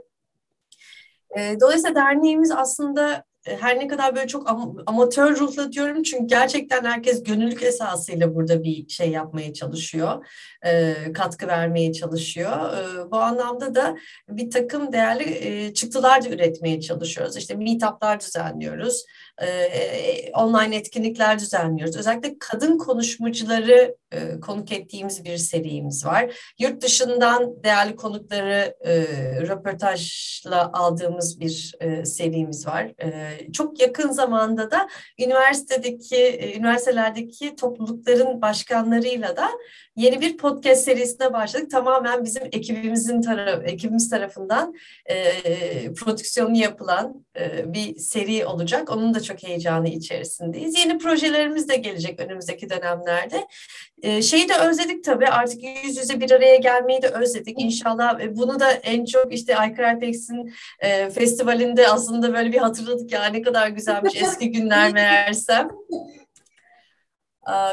E, 1.38 1.60
dolayısıyla 1.62 1.96
derneğimiz 1.96 2.52
aslında 2.52 3.24
her 3.60 3.80
ne 3.80 3.88
kadar 3.88 4.16
böyle 4.16 4.28
çok 4.28 4.50
am 4.50 4.76
amatör 4.86 5.40
ruhla 5.40 5.72
diyorum 5.72 6.04
çünkü 6.04 6.28
gerçekten 6.28 6.86
herkes 6.86 7.24
gönüllülük 7.24 7.64
esasıyla 7.64 8.36
burada 8.36 8.64
bir 8.64 8.90
şey 8.90 9.10
yapmaya 9.10 9.54
çalışıyor, 9.54 10.26
e, 10.66 10.96
katkı 11.14 11.48
vermeye 11.48 11.94
çalışıyor. 11.94 12.78
E, 12.78 13.12
bu 13.12 13.18
anlamda 13.18 13.76
da 13.76 13.98
bir 14.30 14.50
takım 14.50 14.94
değerli 14.94 15.24
e, 15.24 15.74
çıktılar 15.74 16.24
da 16.24 16.30
üretmeye 16.30 16.82
çalışıyoruz. 16.82 17.38
İşte 17.38 17.56
meetuplar 17.56 18.20
düzenliyoruz, 18.20 19.06
e, 19.42 20.32
online 20.32 20.76
etkinlikler 20.76 21.40
düzenliyoruz. 21.40 21.96
Özellikle 21.96 22.36
kadın 22.40 22.78
konuşmacıları 22.78 23.96
e, 24.12 24.40
konuk 24.40 24.72
ettiğimiz 24.72 25.26
bir 25.26 25.38
serimiz 25.38 26.06
var. 26.06 26.54
Yurt 26.60 26.82
dışından 26.82 27.64
değerli 27.64 27.96
konukları 27.96 28.76
e, 28.86 28.94
röportajla 29.42 30.72
aldığımız 30.74 31.40
bir 31.40 31.76
e, 31.80 32.06
serimiz 32.06 32.68
var. 32.68 32.92
E, 33.04 33.39
çok 33.54 33.82
yakın 33.82 34.12
zamanda 34.12 34.72
da 34.72 34.90
üniversitedeki, 35.20 36.16
e, 36.16 36.58
üniversitelerdeki 36.58 37.56
toplulukların 37.56 38.42
başkanlarıyla 38.42 39.38
da 39.38 39.50
yeni 39.96 40.22
bir 40.22 40.38
podcast 40.38 40.84
serisine 40.84 41.34
başladık. 41.34 41.72
Tamamen 41.72 42.26
bizim 42.26 42.44
ekibimizin 42.52 43.22
tarafı, 43.22 43.64
ekibimiz 43.64 44.10
tarafından 44.10 44.74
e, 45.06 45.94
prodüksiyonu 45.94 46.58
yapılan 46.58 47.26
e, 47.40 47.74
bir 47.74 47.96
seri 47.96 48.46
olacak. 48.46 48.92
Onun 48.92 49.14
da 49.14 49.20
çok 49.20 49.44
heyecanı 49.44 49.90
içerisindeyiz. 49.90 50.78
Yeni 50.78 50.98
projelerimiz 50.98 51.70
de 51.70 51.76
gelecek 51.76 52.20
önümüzdeki 52.20 52.70
dönemlerde. 52.70 53.48
E, 54.02 54.22
şeyi 54.22 54.50
de 54.50 54.54
özledik 54.56 55.04
tabii 55.04 55.28
artık 55.28 55.64
yüz 55.84 55.98
yüze 55.98 56.22
bir 56.22 56.32
araya 56.32 56.56
gelmeyi 56.56 57.02
de 57.02 57.08
özledik. 57.08 57.62
İnşallah 57.62 58.20
e, 58.20 58.36
bunu 58.36 58.60
da 58.60 58.72
en 58.72 59.06
çok 59.06 59.34
işte 59.34 59.58
Aykır 59.58 59.84
Alpex'in 59.84 60.54
e, 60.80 61.10
festivalinde 61.10 61.88
aslında 61.88 62.34
böyle 62.34 62.52
bir 62.52 62.58
hatırladık 62.58 63.12
ya 63.12 63.22
ne 63.34 63.42
kadar 63.42 63.68
güzelmiş 63.68 64.16
eski 64.16 64.52
günler 64.52 64.94
meğersem. 64.94 65.70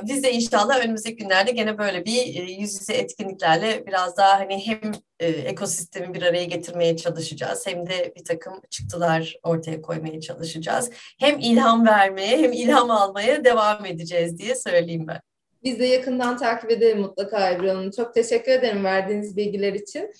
Biz 0.02 0.22
de 0.22 0.32
inşallah 0.32 0.84
önümüzdeki 0.84 1.16
günlerde 1.16 1.50
gene 1.50 1.78
böyle 1.78 2.04
bir 2.04 2.18
e, 2.18 2.52
yüz 2.52 2.80
yüze 2.80 2.94
etkinliklerle 2.94 3.86
biraz 3.86 4.16
daha 4.16 4.40
hani 4.40 4.66
hem 4.66 4.92
e, 5.20 5.26
ekosistemi 5.26 6.14
bir 6.14 6.22
araya 6.22 6.44
getirmeye 6.44 6.96
çalışacağız 6.96 7.66
hem 7.66 7.86
de 7.86 8.12
bir 8.16 8.25
takım 8.25 8.60
çıktılar 8.70 9.36
ortaya 9.42 9.82
koymaya 9.82 10.20
çalışacağız. 10.20 10.90
Hem 11.18 11.38
ilham 11.38 11.86
vermeye 11.86 12.38
hem 12.38 12.52
ilham 12.52 12.90
almaya 12.90 13.44
devam 13.44 13.86
edeceğiz 13.86 14.38
diye 14.38 14.54
söyleyeyim 14.54 15.06
ben. 15.08 15.20
Biz 15.64 15.78
de 15.78 15.86
yakından 15.86 16.36
takip 16.36 16.70
edelim 16.70 17.00
mutlaka 17.00 17.50
Ebru 17.50 17.68
Hanım. 17.70 17.90
Çok 17.90 18.14
teşekkür 18.14 18.52
ederim 18.52 18.84
verdiğiniz 18.84 19.36
bilgiler 19.36 19.72
için. 19.72 20.12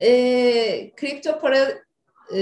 E, 0.00 0.10
kripto 0.96 1.40
para, 1.40 1.68
e, 2.34 2.40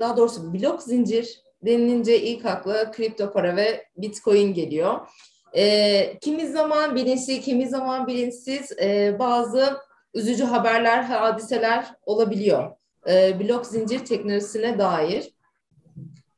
daha 0.00 0.16
doğrusu 0.16 0.54
blok 0.54 0.82
zincir 0.82 1.42
denilince 1.66 2.20
ilk 2.20 2.46
akla 2.46 2.90
kripto 2.90 3.32
para 3.32 3.56
ve 3.56 3.86
bitcoin 3.96 4.54
geliyor. 4.54 5.00
E, 5.56 6.18
kimi 6.20 6.46
zaman 6.48 6.96
bilinçli, 6.96 7.40
kimi 7.40 7.68
zaman 7.68 8.06
bilinçsiz 8.06 8.72
e, 8.82 9.16
bazı 9.18 9.78
üzücü 10.14 10.44
haberler, 10.44 11.02
hadiseler 11.02 11.86
olabiliyor. 12.06 12.70
E, 13.08 13.40
blok 13.40 13.66
zincir 13.66 14.04
teknolojisine 14.04 14.78
dair. 14.78 15.32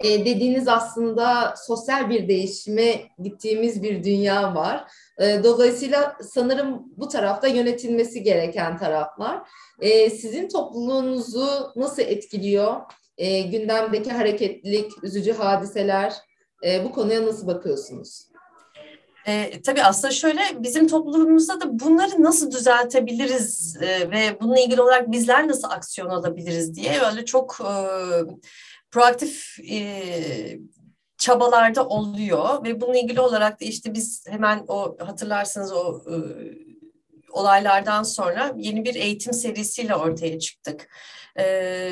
E, 0.00 0.24
dediğiniz 0.24 0.68
aslında 0.68 1.54
sosyal 1.66 2.10
bir 2.10 2.28
değişime 2.28 3.02
gittiğimiz 3.22 3.82
bir 3.82 4.04
dünya 4.04 4.54
var. 4.54 4.90
E, 5.18 5.44
dolayısıyla 5.44 6.16
sanırım 6.20 6.82
bu 6.96 7.08
tarafta 7.08 7.46
yönetilmesi 7.46 8.22
gereken 8.22 8.78
taraflar. 8.78 9.48
E, 9.80 10.10
sizin 10.10 10.48
topluluğunuzu 10.48 11.72
nasıl 11.76 12.02
etkiliyor? 12.02 12.80
E, 13.18 13.40
gündemdeki 13.40 14.10
hareketlilik, 14.10 15.04
üzücü 15.04 15.32
hadiseler, 15.32 16.14
e, 16.64 16.84
bu 16.84 16.92
konuya 16.92 17.26
nasıl 17.26 17.46
bakıyorsunuz? 17.46 18.28
E, 19.26 19.62
tabii 19.62 19.82
aslında 19.82 20.12
şöyle 20.12 20.40
bizim 20.58 20.88
toplumumuzda 20.88 21.60
da 21.60 21.80
bunları 21.80 22.22
nasıl 22.22 22.50
düzeltebiliriz 22.50 23.76
e, 23.82 24.10
ve 24.10 24.40
bununla 24.40 24.60
ilgili 24.60 24.82
olarak 24.82 25.12
bizler 25.12 25.48
nasıl 25.48 25.70
aksiyon 25.70 26.08
alabiliriz 26.08 26.74
diye 26.74 27.00
öyle 27.00 27.24
çok 27.24 27.60
e, 27.60 27.72
proaktif 28.90 29.58
e, 29.70 30.02
çabalarda 31.18 31.88
oluyor 31.88 32.64
ve 32.64 32.80
bununla 32.80 32.98
ilgili 32.98 33.20
olarak 33.20 33.60
da 33.60 33.64
işte 33.64 33.94
biz 33.94 34.24
hemen 34.28 34.64
o 34.68 34.96
hatırlarsınız 34.98 35.72
o 35.72 36.02
e, 36.10 36.14
olaylardan 37.34 38.02
sonra 38.02 38.52
yeni 38.56 38.84
bir 38.84 38.94
eğitim 38.94 39.32
serisiyle 39.32 39.94
ortaya 39.94 40.38
çıktık. 40.38 40.88
E, 41.36 41.44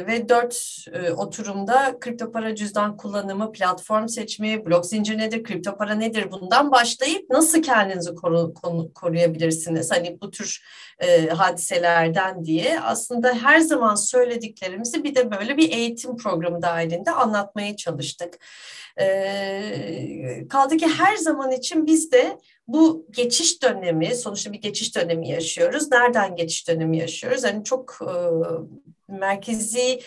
ve 0.06 0.28
dört 0.28 0.86
e, 0.92 1.10
oturumda 1.10 1.98
kripto 2.00 2.32
para 2.32 2.54
cüzdan 2.54 2.96
kullanımı, 2.96 3.52
platform 3.52 4.08
seçimi, 4.08 4.66
blok 4.66 4.86
zincir 4.86 5.18
nedir, 5.18 5.44
kripto 5.44 5.76
para 5.76 5.94
nedir 5.94 6.30
bundan 6.32 6.72
başlayıp 6.72 7.30
nasıl 7.30 7.62
kendinizi 7.62 8.14
koru, 8.14 8.54
konu, 8.54 8.92
koruyabilirsiniz? 8.94 9.90
Hani 9.90 10.18
bu 10.20 10.30
tür 10.30 10.62
e, 10.98 11.28
hadiselerden 11.28 12.44
diye 12.44 12.80
aslında 12.80 13.34
her 13.34 13.60
zaman 13.60 13.94
söylediklerimizi 13.94 15.04
bir 15.04 15.14
de 15.14 15.30
böyle 15.30 15.56
bir 15.56 15.72
eğitim 15.72 16.16
programı 16.16 16.62
dahilinde 16.62 17.10
anlatmaya 17.10 17.76
çalıştık. 17.76 18.38
E, 19.00 20.48
kaldı 20.48 20.76
ki 20.76 20.86
her 20.86 21.16
zaman 21.16 21.50
için 21.52 21.86
biz 21.86 22.12
de 22.12 22.38
bu 22.72 23.06
geçiş 23.10 23.62
dönemi, 23.62 24.14
sonuçta 24.14 24.52
bir 24.52 24.60
geçiş 24.60 24.96
dönemi 24.96 25.28
yaşıyoruz. 25.28 25.92
Nereden 25.92 26.36
geçiş 26.36 26.68
dönemi 26.68 26.98
yaşıyoruz? 26.98 27.44
Yani 27.44 27.64
çok 27.64 27.98
e, 28.02 28.12
merkezi 29.08 30.00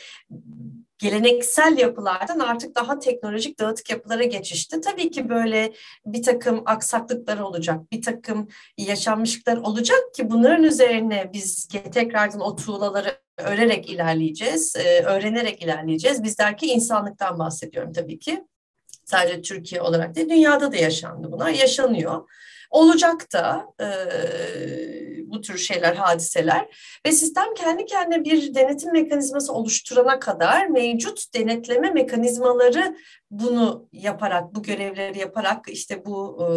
geleneksel 0.97 1.77
yapılardan 1.77 2.39
artık 2.39 2.75
daha 2.75 2.99
teknolojik 2.99 3.59
dağıtık 3.59 3.89
yapılara 3.89 4.23
geçişti. 4.23 4.81
Tabii 4.81 5.11
ki 5.11 5.29
böyle 5.29 5.73
bir 6.05 6.23
takım 6.23 6.63
aksaklıklar 6.65 7.37
olacak, 7.37 7.91
bir 7.91 8.01
takım 8.01 8.47
yaşanmışlıklar 8.77 9.57
olacak 9.57 10.13
ki 10.15 10.29
bunların 10.31 10.63
üzerine 10.63 11.29
biz 11.33 11.67
tekrardan 11.67 12.41
o 12.41 12.55
tuğlaları 12.55 13.17
örerek 13.37 13.89
ilerleyeceğiz, 13.89 14.75
e, 14.75 15.03
öğrenerek 15.03 15.63
ilerleyeceğiz. 15.63 16.23
Biz 16.23 16.37
derken 16.37 16.67
insanlıktan 16.67 17.39
bahsediyorum 17.39 17.93
tabii 17.93 18.19
ki. 18.19 18.43
Sadece 19.05 19.41
Türkiye 19.41 19.81
olarak 19.81 20.15
değil, 20.15 20.29
dünyada 20.29 20.71
da 20.71 20.75
yaşandı 20.75 21.31
bunlar, 21.31 21.49
yaşanıyor. 21.49 22.29
Olacak 22.69 23.33
da 23.33 23.67
e, 23.81 23.87
bu 25.27 25.41
tür 25.41 25.57
şeyler, 25.57 25.95
hadiseler. 25.95 26.75
Ve 27.05 27.11
sistem 27.11 27.53
kendi 27.53 27.85
kendine 27.85 28.23
bir 28.23 28.55
denetim 28.55 28.91
mekanizması 28.91 29.53
oluşturana 29.53 30.19
kadar 30.19 30.67
mevcut 30.67 31.33
denetleme 31.33 31.91
mekanizmaları 31.91 32.97
bunu 33.31 33.89
yaparak, 33.91 34.55
bu 34.55 34.63
görevleri 34.63 35.19
yaparak 35.19 35.69
işte 35.69 36.05
bu 36.05 36.37
e, 36.41 36.47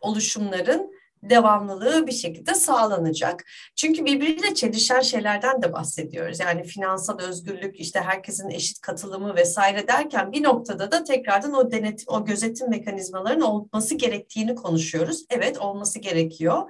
oluşumların 0.00 0.97
devamlılığı 1.22 2.06
bir 2.06 2.12
şekilde 2.12 2.54
sağlanacak. 2.54 3.44
Çünkü 3.76 4.04
birbiriyle 4.04 4.54
çelişen 4.54 5.00
şeylerden 5.00 5.62
de 5.62 5.72
bahsediyoruz. 5.72 6.40
Yani 6.40 6.64
finansal 6.64 7.18
özgürlük, 7.18 7.80
işte 7.80 8.00
herkesin 8.00 8.50
eşit 8.50 8.80
katılımı 8.80 9.36
vesaire 9.36 9.88
derken 9.88 10.32
bir 10.32 10.42
noktada 10.42 10.90
da 10.90 11.04
tekrardan 11.04 11.52
o 11.52 11.70
denetim, 11.70 12.06
o 12.08 12.24
gözetim 12.24 12.70
mekanizmalarının 12.70 13.44
olması 13.44 13.94
gerektiğini 13.94 14.54
konuşuyoruz. 14.54 15.24
Evet 15.30 15.58
olması 15.58 15.98
gerekiyor. 15.98 16.62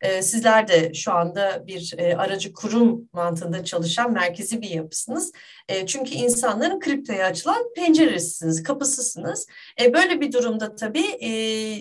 Ee, 0.00 0.22
sizler 0.22 0.68
de 0.68 0.94
şu 0.94 1.12
anda 1.12 1.66
bir 1.66 1.94
e, 1.98 2.16
aracı 2.16 2.52
kurum 2.52 3.08
mantığında 3.12 3.64
çalışan 3.64 4.12
merkezi 4.12 4.62
bir 4.62 4.70
yapısınız. 4.70 5.32
E, 5.68 5.86
çünkü 5.86 6.14
insanların 6.14 6.80
kriptoya 6.80 7.26
açılan 7.26 7.72
penceresisiniz, 7.76 8.62
kapısısınız. 8.62 9.46
E, 9.80 9.94
böyle 9.94 10.20
bir 10.20 10.32
durumda 10.32 10.76
tabii 10.76 11.06
e, 11.20 11.30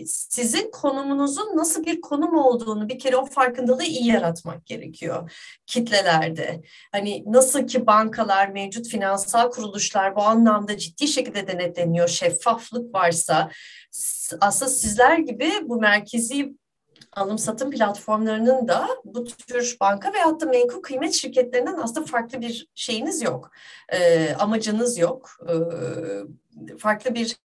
sizin 0.05 0.71
konumunuzun 0.71 1.57
nasıl 1.57 1.85
bir 1.85 2.01
konum 2.01 2.37
olduğunu 2.37 2.89
bir 2.89 2.99
kere 2.99 3.17
o 3.17 3.25
farkındalığı 3.25 3.83
iyi 3.83 4.07
yaratmak 4.07 4.65
gerekiyor 4.65 5.31
kitlelerde. 5.65 6.61
Hani 6.91 7.23
nasıl 7.25 7.67
ki 7.67 7.87
bankalar, 7.87 8.47
mevcut 8.47 8.87
finansal 8.87 9.51
kuruluşlar 9.51 10.15
bu 10.15 10.21
anlamda 10.21 10.77
ciddi 10.77 11.07
şekilde 11.07 11.47
denetleniyor, 11.47 12.07
şeffaflık 12.07 12.95
varsa 12.95 13.51
aslında 14.41 14.71
sizler 14.71 15.17
gibi 15.17 15.51
bu 15.63 15.81
merkezi 15.81 16.53
alım 17.17 17.37
satım 17.37 17.71
platformlarının 17.71 18.67
da 18.67 18.87
bu 19.05 19.25
tür 19.25 19.77
banka 19.81 20.13
veyahut 20.13 20.41
da 20.41 20.45
menkul 20.45 20.81
kıymet 20.81 21.13
şirketlerinden 21.13 21.77
aslında 21.83 22.05
farklı 22.05 22.41
bir 22.41 22.67
şeyiniz 22.75 23.21
yok. 23.21 23.51
E, 23.89 24.33
amacınız 24.33 24.97
yok. 24.97 25.29
E, 25.49 25.53
farklı 26.77 27.15
bir 27.15 27.37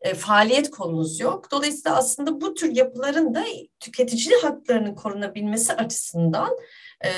e, 0.00 0.14
faaliyet 0.14 0.70
konunuz 0.70 1.20
yok. 1.20 1.50
Dolayısıyla 1.50 1.96
aslında 1.96 2.40
bu 2.40 2.54
tür 2.54 2.76
yapıların 2.76 3.34
da 3.34 3.44
tüketici 3.80 4.34
haklarının 4.42 4.94
korunabilmesi 4.94 5.72
açısından 5.72 6.56
e, 7.04 7.10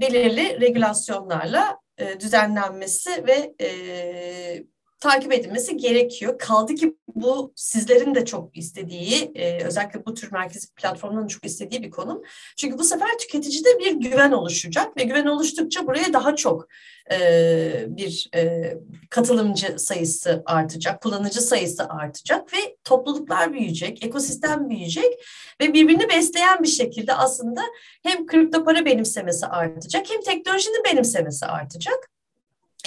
belirli 0.00 0.60
regülasyonlarla 0.60 1.78
e, 1.98 2.20
düzenlenmesi 2.20 3.26
ve 3.26 3.54
e, 3.60 4.64
takip 5.02 5.32
edilmesi 5.32 5.76
gerekiyor. 5.76 6.38
Kaldı 6.38 6.74
ki 6.74 6.96
bu 7.14 7.52
sizlerin 7.56 8.14
de 8.14 8.24
çok 8.24 8.56
istediği, 8.56 9.32
e, 9.34 9.64
özellikle 9.64 10.06
bu 10.06 10.14
tür 10.14 10.32
merkezi 10.32 10.74
platformların 10.74 11.26
çok 11.26 11.44
istediği 11.44 11.82
bir 11.82 11.90
konum. 11.90 12.22
Çünkü 12.56 12.78
bu 12.78 12.84
sefer 12.84 13.08
tüketicide 13.18 13.78
bir 13.78 13.92
güven 13.92 14.32
oluşacak 14.32 14.96
ve 14.96 15.02
güven 15.02 15.26
oluştukça 15.26 15.86
buraya 15.86 16.12
daha 16.12 16.36
çok 16.36 16.68
e, 17.12 17.84
bir 17.88 18.30
e, 18.34 18.74
katılımcı 19.10 19.78
sayısı 19.78 20.42
artacak, 20.46 21.02
kullanıcı 21.02 21.40
sayısı 21.40 21.88
artacak 21.88 22.52
ve 22.54 22.76
topluluklar 22.84 23.52
büyüyecek, 23.52 24.04
ekosistem 24.04 24.70
büyüyecek 24.70 25.24
ve 25.60 25.72
birbirini 25.74 26.08
besleyen 26.08 26.62
bir 26.62 26.68
şekilde 26.68 27.14
aslında 27.14 27.60
hem 28.02 28.26
kripto 28.26 28.64
para 28.64 28.84
benimsemesi 28.84 29.46
artacak 29.46 30.10
hem 30.10 30.20
teknolojinin 30.20 30.84
benimsemesi 30.84 31.46
artacak. 31.46 32.12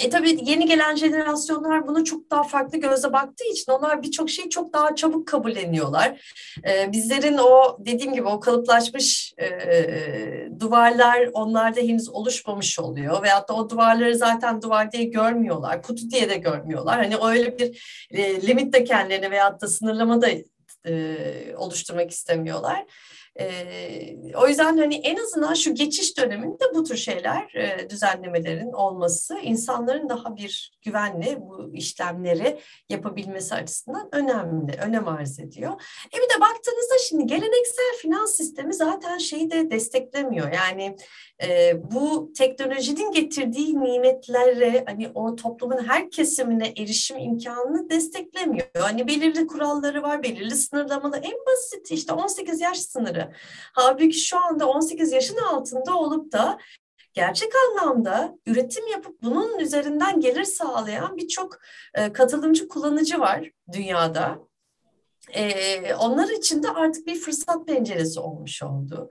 E 0.04 0.10
tabii 0.10 0.38
yeni 0.42 0.66
gelen 0.66 0.96
jenerasyonlar 0.96 1.86
bunu 1.86 2.04
çok 2.04 2.30
daha 2.30 2.42
farklı 2.42 2.78
gözle 2.78 3.12
baktığı 3.12 3.44
için 3.44 3.72
onlar 3.72 4.02
birçok 4.02 4.30
şeyi 4.30 4.50
çok 4.50 4.72
daha 4.72 4.94
çabuk 4.94 5.28
kabulleniyorlar. 5.28 6.34
E, 6.68 6.92
bizlerin 6.92 7.38
o 7.38 7.76
dediğim 7.80 8.14
gibi 8.14 8.28
o 8.28 8.40
kalıplaşmış 8.40 9.34
e, 9.38 10.48
duvarlar 10.60 11.28
onlarda 11.32 11.80
henüz 11.80 12.08
oluşmamış 12.08 12.78
oluyor. 12.78 13.22
Veyahut 13.22 13.48
da 13.48 13.54
o 13.54 13.70
duvarları 13.70 14.16
zaten 14.16 14.62
duvar 14.62 14.92
diye 14.92 15.04
görmüyorlar, 15.04 15.82
kutu 15.82 16.10
diye 16.10 16.30
de 16.30 16.36
görmüyorlar. 16.36 16.96
Hani 16.96 17.16
öyle 17.30 17.58
bir 17.58 17.80
e, 18.10 18.46
limit 18.46 18.72
de 18.74 18.84
kendilerine 18.84 19.30
veyahut 19.30 19.60
da 19.60 19.68
sınırlama 19.68 20.22
da 20.22 20.28
e, 20.86 21.16
oluşturmak 21.56 22.10
istemiyorlar. 22.10 22.84
E, 23.40 24.36
o 24.36 24.48
yüzden 24.48 24.78
hani 24.78 24.94
en 24.94 25.16
azından 25.16 25.54
şu 25.54 25.74
geçiş 25.74 26.18
döneminde 26.18 26.64
bu 26.74 26.84
tür 26.84 26.96
şeyler 26.96 27.54
e, 27.54 27.90
düzenlemelerin 27.90 28.72
olması 28.72 29.38
insanların 29.38 30.08
daha 30.08 30.36
bir 30.36 30.78
güvenli 30.82 31.40
bu 31.40 31.70
işlemleri 31.74 32.60
yapabilmesi 32.88 33.54
açısından 33.54 34.08
önemli, 34.12 34.72
önem 34.82 35.08
arz 35.08 35.40
ediyor. 35.40 35.72
E 36.14 36.16
bir 36.16 36.36
de 36.36 36.40
baktığınızda 36.40 36.94
şimdi 37.08 37.26
geleneksel 37.26 37.96
finans 38.02 38.36
sistemi 38.36 38.74
zaten 38.74 39.18
şeyi 39.18 39.50
de 39.50 39.70
desteklemiyor. 39.70 40.52
Yani 40.52 40.96
e, 41.42 41.74
bu 41.92 42.32
teknolojinin 42.38 43.12
getirdiği 43.12 43.80
nimetlere 43.80 44.84
hani 44.86 45.10
o 45.14 45.36
toplumun 45.36 45.84
her 45.86 46.10
kesimine 46.10 46.72
erişim 46.76 47.18
imkanını 47.18 47.90
desteklemiyor. 47.90 48.66
Hani 48.78 49.08
belirli 49.08 49.46
kuralları 49.46 50.02
var, 50.02 50.22
belirli 50.22 50.54
sınırlamalı. 50.56 51.16
En 51.16 51.38
basit 51.46 51.90
işte 51.90 52.12
18 52.12 52.60
yaş 52.60 52.78
sınırı. 52.78 53.25
Halbuki 53.72 54.18
şu 54.18 54.38
anda 54.38 54.68
18 54.68 55.12
yaşın 55.12 55.36
altında 55.36 55.98
olup 55.98 56.32
da 56.32 56.58
gerçek 57.12 57.52
anlamda 57.68 58.38
üretim 58.46 58.86
yapıp 58.86 59.22
bunun 59.22 59.58
üzerinden 59.58 60.20
gelir 60.20 60.44
sağlayan 60.44 61.16
birçok 61.16 61.58
e, 61.94 62.12
katılımcı 62.12 62.68
kullanıcı 62.68 63.20
var 63.20 63.50
dünyada. 63.72 64.38
E, 65.32 65.94
onlar 65.94 66.28
için 66.28 66.62
de 66.62 66.70
artık 66.70 67.06
bir 67.06 67.14
fırsat 67.14 67.66
penceresi 67.66 68.20
olmuş 68.20 68.62
oldu. 68.62 69.10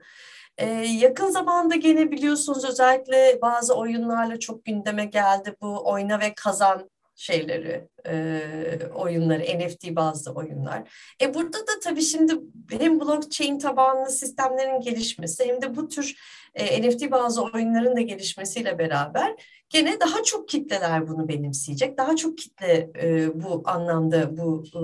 Ee, 0.58 0.66
yakın 1.00 1.30
zamanda 1.30 1.76
gene 1.76 2.10
biliyorsunuz 2.10 2.64
özellikle 2.64 3.38
bazı 3.42 3.74
oyunlarla 3.74 4.38
çok 4.38 4.64
gündeme 4.64 5.04
geldi 5.04 5.56
bu 5.62 5.90
oyna 5.90 6.20
ve 6.20 6.34
kazan 6.34 6.90
şeyleri, 7.16 7.88
e, 8.06 8.40
oyunları, 8.94 9.42
NFT 9.42 9.96
bazı 9.96 10.32
oyunlar. 10.32 10.90
E 11.22 11.34
burada 11.34 11.58
da 11.58 11.72
tabii 11.82 12.02
şimdi 12.02 12.34
hem 12.70 13.00
blockchain 13.00 13.58
tabanlı 13.58 14.10
sistemlerin 14.10 14.80
gelişmesi 14.80 15.44
hem 15.44 15.62
de 15.62 15.76
bu 15.76 15.88
tür 15.88 16.16
e, 16.54 16.88
NFT 16.88 17.10
bazı 17.10 17.42
oyunların 17.42 17.96
da 17.96 18.00
gelişmesiyle 18.00 18.78
beraber 18.78 19.34
gene 19.68 20.00
daha 20.00 20.22
çok 20.22 20.48
kitleler 20.48 21.08
bunu 21.08 21.28
benimseyecek. 21.28 21.98
Daha 21.98 22.16
çok 22.16 22.38
kitle 22.38 22.90
e, 23.02 23.30
bu 23.42 23.62
anlamda 23.64 24.36
bu 24.36 24.64
e, 24.74 24.80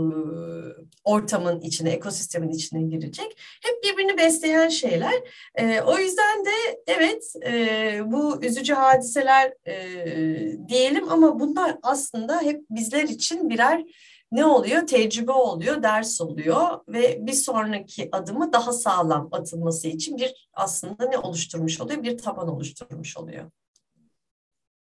ortamın 1.05 1.61
içine, 1.61 1.91
ekosistemin 1.91 2.51
içine 2.51 2.83
girecek. 2.83 3.39
Hep 3.63 3.85
birbirini 3.85 4.19
besleyen 4.19 4.69
şeyler. 4.69 5.15
E, 5.55 5.81
o 5.81 5.99
yüzden 5.99 6.45
de 6.45 6.83
evet 6.87 7.35
e, 7.47 8.01
bu 8.13 8.45
üzücü 8.45 8.75
hadiseler 8.75 9.53
e, 9.67 10.69
diyelim 10.69 11.13
ama 11.13 11.41
bunlar 11.41 11.79
aslında 11.83 12.41
hep 12.41 12.63
bizler 12.71 13.03
için 13.03 13.51
birer 13.51 13.85
ne 14.33 14.45
oluyor? 14.45 14.87
Tecrübe 14.87 15.33
oluyor, 15.33 15.83
ders 15.83 16.21
oluyor 16.21 16.81
ve 16.89 17.27
bir 17.27 17.33
sonraki 17.33 18.09
adımı 18.13 18.53
daha 18.53 18.73
sağlam 18.73 19.29
atılması 19.33 19.89
için 19.89 20.17
bir 20.17 20.49
aslında 20.55 21.09
ne 21.09 21.19
oluşturmuş 21.19 21.81
oluyor? 21.81 22.03
Bir 22.03 22.19
taban 22.19 22.49
oluşturmuş 22.49 23.17
oluyor. 23.17 23.51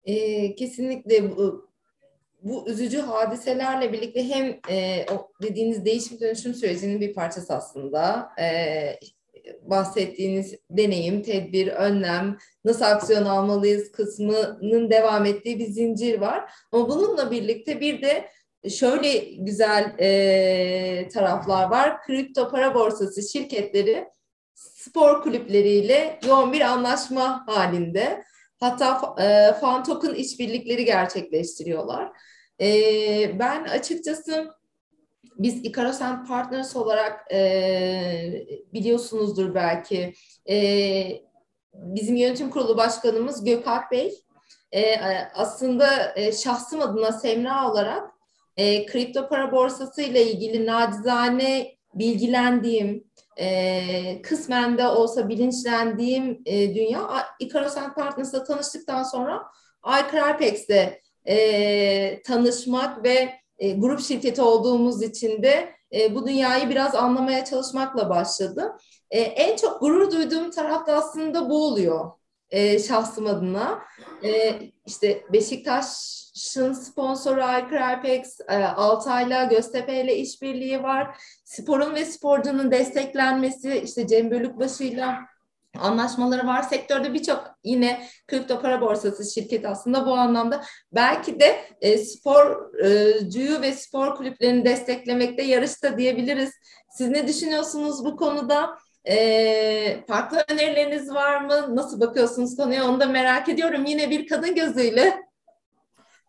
E, 0.05 0.55
kesinlikle 0.55 1.37
bu, 1.37 1.71
bu 2.43 2.69
üzücü 2.69 2.99
hadiselerle 2.99 3.93
birlikte 3.93 4.29
hem 4.29 4.61
e, 4.69 5.07
o 5.13 5.33
dediğiniz 5.43 5.85
değişim 5.85 6.21
dönüşüm 6.21 6.55
sürecinin 6.55 7.01
bir 7.01 7.15
parçası 7.15 7.55
aslında. 7.55 8.31
E, 8.41 8.99
bahsettiğiniz 9.63 10.55
deneyim, 10.71 11.23
tedbir, 11.23 11.69
önlem, 11.69 12.39
nasıl 12.65 12.85
aksiyon 12.85 13.25
almalıyız 13.25 13.93
kısmının 13.93 14.91
devam 14.91 15.27
ettiği 15.27 15.59
bir 15.59 15.67
zincir 15.67 16.21
var. 16.21 16.53
Ama 16.73 16.89
bununla 16.89 17.31
birlikte 17.31 17.81
bir 17.81 18.03
de 18.03 18.29
şöyle 18.69 19.19
güzel 19.19 19.95
e, 19.99 21.09
taraflar 21.09 21.71
var. 21.71 22.03
Kripto 22.03 22.51
para 22.51 22.75
borsası 22.75 23.23
şirketleri 23.33 24.09
spor 24.55 25.23
kulüpleriyle 25.23 26.19
yoğun 26.27 26.53
bir 26.53 26.61
anlaşma 26.61 27.47
halinde. 27.47 28.25
Hatta 28.61 29.15
e, 29.19 29.53
fan 29.61 29.85
token 29.85 30.15
işbirlikleri 30.15 30.85
gerçekleştiriyorlar. 30.85 32.13
E, 32.61 32.69
ben 33.39 33.65
açıkçası 33.65 34.51
biz 35.39 35.65
Icaros 35.65 35.99
Partners 36.29 36.77
olarak 36.77 37.33
e, 37.33 38.47
biliyorsunuzdur 38.73 39.55
belki 39.55 40.15
e, 40.49 40.57
bizim 41.75 42.17
yönetim 42.17 42.51
kurulu 42.51 42.77
başkanımız 42.77 43.45
Gökalp 43.45 43.91
Bey 43.91 44.15
e, 44.73 45.01
aslında 45.35 46.13
e, 46.17 46.33
şahsım 46.33 46.81
adına 46.81 47.13
Semra 47.13 47.71
olarak 47.71 48.11
e, 48.57 48.87
kripto 48.87 49.29
para 49.29 49.53
borsası 49.53 50.03
ile 50.03 50.33
ilgili 50.33 50.67
nacizane 50.67 51.77
bilgilendiğim, 51.95 53.10
e, 53.41 54.23
kısmen 54.23 54.79
de 54.79 54.89
olsa 54.89 55.29
bilinçlendiğim 55.29 56.43
e, 56.47 56.75
dünya 56.75 57.27
Icaros 57.39 57.77
and 57.77 57.95
Partners'la 57.95 58.45
tanıştıktan 58.45 59.03
sonra 59.03 59.43
iCrypex'te 59.87 61.01
e, 61.25 62.23
tanışmak 62.23 63.05
ve 63.05 63.33
e, 63.59 63.73
grup 63.73 64.01
şirketi 64.01 64.43
olduğumuz 64.43 65.03
için 65.03 65.43
de 65.43 65.75
e, 65.93 66.15
bu 66.15 66.27
dünyayı 66.27 66.69
biraz 66.69 66.95
anlamaya 66.95 67.45
çalışmakla 67.45 68.11
başladı. 68.11 68.77
E, 69.11 69.21
en 69.21 69.57
çok 69.57 69.81
gurur 69.81 70.11
duyduğum 70.11 70.51
taraf 70.51 70.87
da 70.87 70.95
aslında 70.95 71.51
bu 71.51 71.67
oluyor 71.67 72.11
e, 72.51 72.79
şahsım 72.79 73.27
adına. 73.27 73.83
E, 74.25 74.61
işte 74.87 75.23
Beşiktaş'ın 75.33 76.73
sponsoru 76.73 77.41
iCrypex, 77.41 78.41
e, 78.49 78.65
Altay'la, 78.65 79.45
Göztepe 79.45 80.05
ile 80.05 80.17
işbirliği 80.17 80.83
var. 80.83 81.17
Sporun 81.45 81.95
ve 81.95 82.05
sporcunun 82.05 82.71
desteklenmesi, 82.71 83.83
işte 83.85 84.07
Cem 84.07 84.31
Bölükbaşı'yla 84.31 85.19
anlaşmaları 85.79 86.47
var. 86.47 86.63
Sektörde 86.63 87.15
birçok 87.15 87.45
yine 87.65 88.07
kripto 88.29 88.61
para 88.61 88.81
borsası 88.81 89.35
şirket 89.35 89.67
aslında 89.67 90.07
bu 90.07 90.15
anlamda 90.15 90.63
belki 90.93 91.41
de 91.41 91.61
e, 91.81 91.99
sporcuyu 91.99 93.61
ve 93.61 93.73
spor 93.73 94.15
kulüplerini 94.17 94.65
desteklemekte 94.65 95.43
yarışta 95.43 95.99
diyebiliriz. 95.99 96.51
Siz 96.91 97.09
ne 97.09 97.29
düşünüyorsunuz 97.29 98.05
bu 98.05 98.17
konuda? 98.17 98.79
E, 99.09 100.05
farklı 100.09 100.45
önerileriniz 100.49 101.15
var 101.15 101.41
mı? 101.41 101.77
Nasıl 101.77 102.01
bakıyorsunuz 102.01 102.57
konuya? 102.57 102.89
Onu 102.89 103.01
da 103.01 103.07
merak 103.07 103.49
ediyorum. 103.49 103.85
Yine 103.85 104.11
bir 104.11 104.27
kadın 104.27 104.55
gözüyle. 104.55 105.31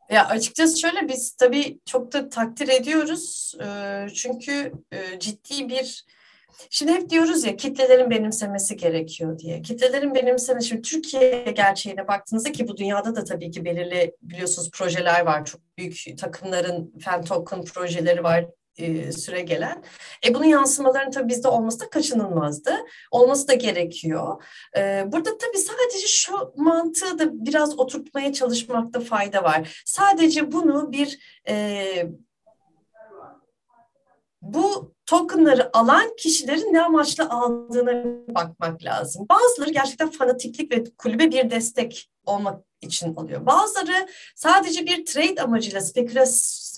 Ya 0.10 0.28
açıkçası 0.28 0.80
şöyle 0.80 1.08
biz 1.08 1.32
tabii 1.32 1.80
çok 1.86 2.14
da 2.14 2.30
takdir 2.30 2.68
ediyoruz. 2.68 3.56
E, 3.64 4.08
çünkü 4.14 4.72
e, 4.92 5.20
ciddi 5.20 5.70
bir 5.70 6.06
Şimdi 6.70 6.92
hep 6.92 7.10
diyoruz 7.10 7.46
ya 7.46 7.56
kitlelerin 7.56 8.10
benimsemesi 8.10 8.78
gerekiyor 8.78 9.40
diye. 9.40 9.62
Kitlelerin 9.62 10.16
benimsemesi, 10.16 10.68
şimdi 10.68 10.82
Türkiye 10.82 11.44
gerçeğine 11.56 12.08
baktığınızda 12.08 12.52
ki 12.52 12.68
bu 12.68 12.78
dünyada 12.78 13.16
da 13.16 13.24
tabii 13.24 13.52
ki 13.52 13.66
belirli 13.66 14.16
biliyorsunuz 14.22 14.72
projeler 14.72 15.26
var. 15.26 15.46
Çok 15.46 15.62
büyük 15.78 16.18
takımların 16.18 16.94
fan 17.00 17.24
token 17.24 17.64
projeleri 17.64 18.24
var 18.24 18.46
e, 18.78 19.12
süre 19.12 19.42
gelen. 19.42 19.84
E 20.26 20.34
bunun 20.34 20.46
yansımalarının 20.46 21.12
tabii 21.12 21.30
bizde 21.30 21.48
olması 21.48 21.80
da 21.80 21.90
kaçınılmazdı. 21.90 22.72
Olması 23.12 23.48
da 23.48 23.54
gerekiyor. 23.54 24.44
E, 24.78 25.04
burada 25.08 25.38
tabii 25.38 25.58
sadece 25.58 26.08
şu 26.08 26.54
mantığı 26.56 27.20
da 27.20 27.46
biraz 27.46 27.80
oturtmaya 27.80 28.34
çalışmakta 28.34 29.00
fayda 29.00 29.44
var. 29.44 29.84
Sadece 29.86 30.52
bunu 30.52 30.92
bir 30.92 31.20
e, 31.50 32.06
bu 34.42 34.94
tokenları 35.06 35.78
alan 35.78 36.16
kişilerin 36.18 36.74
ne 36.74 36.82
amaçla 36.82 37.30
aldığına 37.30 38.04
bakmak 38.36 38.84
lazım. 38.84 39.26
Bazıları 39.30 39.70
gerçekten 39.72 40.10
fanatiklik 40.10 40.72
ve 40.72 40.84
kulübe 40.98 41.32
bir 41.32 41.50
destek 41.50 42.12
olmak 42.26 42.66
için 42.82 43.16
alıyor. 43.16 43.46
Bazıları 43.46 44.08
sadece 44.36 44.86
bir 44.86 45.06
trade 45.06 45.42
amacıyla, 45.42 45.82
spekülasyon 45.82 46.71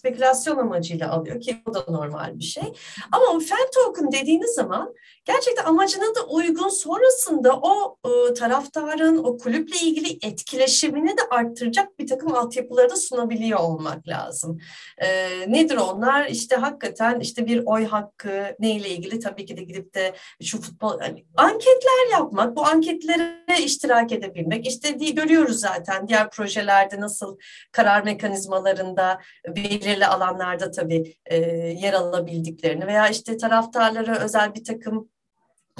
amacıyla 0.60 1.12
alıyor 1.12 1.42
ki 1.42 1.58
bu 1.66 1.74
da 1.74 1.86
normal 1.88 2.40
bir 2.40 2.44
şey. 2.44 2.74
Ama 3.12 3.26
o 3.26 3.40
fan 3.40 3.68
token 3.76 4.12
dediğiniz 4.12 4.56
zaman 4.56 4.94
gerçekten 5.26 5.66
amacına 5.66 6.16
da 6.16 6.26
uygun 6.30 6.70
sonrasında 6.70 7.60
o 7.62 7.98
e, 8.06 8.34
taraftarın 8.34 9.18
o 9.18 9.38
kulüple 9.38 9.78
ilgili 9.78 10.18
etkileşimini 10.28 11.18
de 11.18 11.22
arttıracak 11.30 12.00
bir 12.00 12.08
takım 12.08 12.36
altyapıları 12.36 12.90
da 12.90 12.96
sunabiliyor 12.96 13.60
olmak 13.60 14.08
lazım. 14.08 14.60
E, 14.98 15.30
nedir 15.52 15.78
onlar? 15.78 16.26
İşte 16.26 16.56
hakikaten 16.56 17.20
işte 17.20 17.46
bir 17.46 17.64
oy 17.66 17.86
hakkı 17.86 18.56
neyle 18.60 18.90
ilgili 18.90 19.20
tabii 19.20 19.46
ki 19.46 19.58
de 19.58 19.64
gidip 19.64 19.94
de 19.94 20.14
şu 20.44 20.62
futbol 20.62 21.02
yani 21.02 21.26
anketler 21.36 22.12
yapmak, 22.12 22.56
bu 22.56 22.66
anketlere 22.66 23.60
iştirak 23.64 24.12
edebilmek. 24.12 24.68
İşte 24.68 24.92
görüyoruz 24.92 25.60
zaten 25.60 26.08
diğer 26.08 26.30
projelerde 26.30 27.00
nasıl 27.00 27.38
karar 27.72 28.04
mekanizmalarında 28.04 29.20
belirli 29.48 30.06
alanlarda 30.06 30.72
tabii 30.72 31.16
e, 31.26 31.38
yer 31.82 31.94
alabildiklerini 31.94 32.88
veya 32.88 33.10
işte 33.10 33.38
taraftarlara 33.38 34.20
özel 34.20 34.56
bir 34.56 34.64
takım 34.64 35.13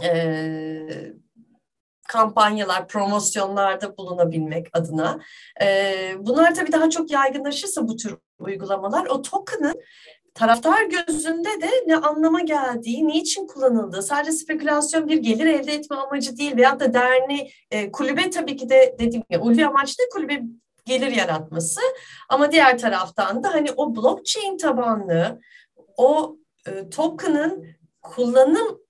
e, 0.02 1.14
kampanyalar, 2.08 2.88
promosyonlarda 2.88 3.98
bulunabilmek 3.98 4.68
adına. 4.74 5.20
E, 5.62 5.96
bunlar 6.20 6.56
tabii 6.56 6.72
daha 6.72 6.90
çok 6.90 7.12
yaygınlaşırsa 7.12 7.88
bu 7.88 7.96
tür 7.96 8.18
uygulamalar 8.40 9.06
o 9.06 9.22
token'ın 9.22 9.82
taraftar 10.34 10.84
gözünde 10.84 11.62
de 11.62 11.70
ne 11.88 11.96
anlama 11.96 12.42
geldiği, 12.42 13.08
niçin 13.08 13.48
kullanıldığı, 13.48 14.02
sadece 14.02 14.32
spekülasyon 14.32 15.08
bir 15.08 15.18
gelir 15.18 15.46
elde 15.46 15.74
etme 15.74 15.96
amacı 15.96 16.38
değil 16.38 16.58
veyahut 16.58 16.80
da 16.80 16.94
derneği, 16.94 17.52
e, 17.72 17.92
kulübe 17.92 18.30
tabii 18.30 18.56
ki 18.56 18.70
de 18.70 18.96
dediğim 19.00 19.24
gibi 19.30 19.40
ulvi 19.40 19.66
amaç 19.66 20.00
da 20.00 20.04
kulübe 20.14 20.42
gelir 20.86 21.12
yaratması 21.12 21.82
ama 22.30 22.52
diğer 22.52 22.78
taraftan 22.78 23.44
da 23.44 23.54
hani 23.54 23.72
o 23.78 23.96
blockchain 23.96 24.58
tabanlı 24.58 25.42
o 25.98 26.38
e, 26.68 26.90
token'ın 26.90 27.68
kullanım 28.02 28.83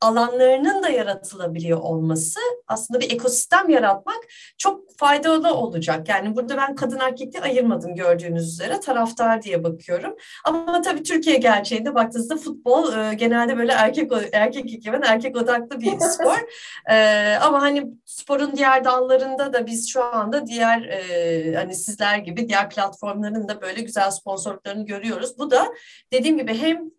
alanlarının 0.00 0.82
da 0.82 0.88
yaratılabiliyor 0.88 1.80
olması 1.80 2.40
aslında 2.68 3.00
bir 3.00 3.10
ekosistem 3.10 3.68
yaratmak 3.68 4.16
çok 4.58 4.98
faydalı 4.98 5.54
olacak. 5.54 6.08
Yani 6.08 6.36
burada 6.36 6.56
ben 6.56 6.74
kadın 6.74 6.98
erkekli 6.98 7.40
ayırmadım 7.40 7.94
gördüğünüz 7.94 8.52
üzere 8.52 8.80
taraftar 8.80 9.42
diye 9.42 9.64
bakıyorum. 9.64 10.16
Ama 10.44 10.82
tabii 10.82 11.02
Türkiye 11.02 11.36
gerçeğinde 11.36 11.94
baktığınızda 11.94 12.36
futbol 12.36 12.92
e, 12.92 13.14
genelde 13.14 13.58
böyle 13.58 13.72
erkek 13.72 14.12
erkek 14.32 14.74
ekiben 14.74 15.02
erkek 15.02 15.36
odaklı 15.36 15.80
bir 15.80 15.98
spor. 16.00 16.38
e, 16.90 17.36
ama 17.42 17.62
hani 17.62 17.86
sporun 18.04 18.56
diğer 18.56 18.84
dallarında 18.84 19.52
da 19.52 19.66
biz 19.66 19.88
şu 19.88 20.04
anda 20.04 20.46
diğer 20.46 20.82
e, 20.82 21.54
hani 21.54 21.74
sizler 21.74 22.18
gibi 22.18 22.48
diğer 22.48 22.70
platformların 22.70 23.48
da 23.48 23.62
böyle 23.62 23.80
güzel 23.80 24.10
sponsorluklarını 24.10 24.86
görüyoruz. 24.86 25.38
Bu 25.38 25.50
da 25.50 25.66
dediğim 26.12 26.38
gibi 26.38 26.58
hem 26.58 26.96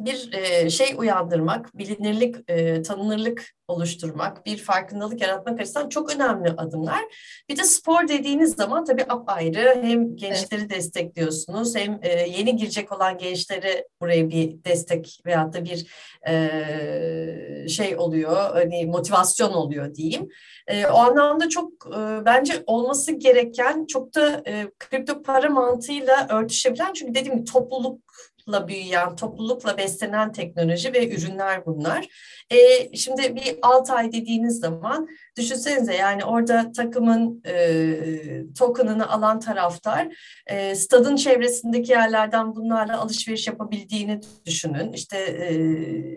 bir 0.00 0.32
e, 0.32 0.70
şey 0.70 0.94
uyandırmak, 0.98 1.78
bilinirlik, 1.78 2.36
e, 2.48 2.82
tanınırlık 2.82 3.56
oluşturmak, 3.68 4.46
bir 4.46 4.56
farkındalık 4.56 5.20
yaratmak 5.20 5.60
açısından 5.60 5.88
çok 5.88 6.14
önemli 6.14 6.50
adımlar. 6.50 7.00
Bir 7.48 7.56
de 7.56 7.64
spor 7.64 8.08
dediğiniz 8.08 8.54
zaman 8.54 8.84
tabii 8.84 9.04
apayrı 9.08 9.78
hem 9.82 10.16
gençleri 10.16 10.60
evet. 10.60 10.70
destekliyorsunuz 10.70 11.76
hem 11.76 11.98
e, 12.02 12.28
yeni 12.28 12.56
girecek 12.56 12.92
olan 12.92 13.18
gençlere 13.18 13.88
buraya 14.00 14.30
bir 14.30 14.64
destek 14.64 15.20
veyahut 15.26 15.54
da 15.54 15.64
bir 15.64 15.86
e, 16.28 17.68
şey 17.68 17.96
oluyor, 17.96 18.36
hani 18.52 18.86
motivasyon 18.86 19.52
oluyor 19.52 19.94
diyeyim. 19.94 20.28
E, 20.66 20.86
o 20.86 20.96
anlamda 20.96 21.48
çok 21.48 21.72
e, 21.86 22.24
bence 22.24 22.62
olması 22.66 23.12
gereken 23.12 23.86
çok 23.86 24.14
da 24.14 24.42
e, 24.46 24.70
kripto 24.78 25.22
para 25.22 25.50
mantığıyla 25.50 26.26
örtüşebilen 26.30 26.92
çünkü 26.92 27.14
dediğim 27.14 27.36
gibi 27.36 27.52
topluluk 27.52 28.00
toplulukla 28.46 28.68
büyüyen, 28.68 29.16
toplulukla 29.16 29.78
beslenen 29.78 30.32
teknoloji 30.32 30.92
ve 30.92 31.16
ürünler 31.16 31.66
bunlar. 31.66 32.08
E, 32.50 32.56
şimdi 32.96 33.36
bir 33.36 33.58
6 33.62 33.92
ay 33.92 34.12
dediğiniz 34.12 34.58
zaman 34.60 35.08
düşünsenize 35.36 35.94
yani 35.94 36.24
orada 36.24 36.72
takımın 36.72 37.42
e, 37.46 38.54
token'ını 38.58 39.10
alan 39.10 39.40
taraftar 39.40 40.08
e, 40.46 40.74
stadın 40.74 41.16
çevresindeki 41.16 41.92
yerlerden 41.92 42.56
bunlarla 42.56 43.00
alışveriş 43.00 43.46
yapabildiğini 43.46 44.20
düşünün. 44.46 44.92
İşte 44.92 45.18
e, 45.18 45.50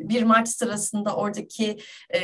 bir 0.10 0.24
maç 0.24 0.50
sırasında 0.50 1.16
oradaki 1.16 1.78
e, 2.14 2.22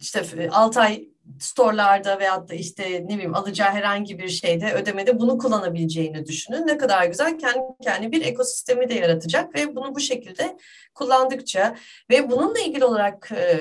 işte 0.00 0.22
6 0.50 0.80
ay 0.80 1.08
storelarda 1.40 2.18
veyahut 2.18 2.50
da 2.50 2.54
işte 2.54 3.04
ne 3.04 3.14
bileyim 3.14 3.34
alacağı 3.34 3.70
herhangi 3.70 4.18
bir 4.18 4.28
şeyde 4.28 4.72
ödemede 4.72 5.20
bunu 5.20 5.38
kullanabileceğini 5.38 6.26
düşünün. 6.26 6.66
Ne 6.66 6.78
kadar 6.78 7.06
güzel 7.06 7.38
kendi 7.38 7.60
kendi 7.82 8.12
bir 8.12 8.24
ekosistemi 8.24 8.88
de 8.88 8.94
yaratacak 8.94 9.54
ve 9.54 9.76
bunu 9.76 9.94
bu 9.94 10.00
şekilde 10.00 10.56
kullandıkça 10.94 11.76
ve 12.10 12.30
bununla 12.30 12.58
ilgili 12.58 12.84
olarak 12.84 13.32
e, 13.32 13.58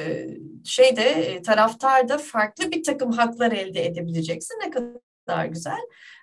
şeyde 0.64 1.04
e, 1.04 1.42
taraftarda 1.42 2.18
farklı 2.18 2.72
bir 2.72 2.84
takım 2.84 3.12
haklar 3.12 3.52
elde 3.52 3.86
edebileceksin. 3.86 4.60
Ne 4.66 4.70
kadar 4.70 5.46
güzel. 5.46 5.80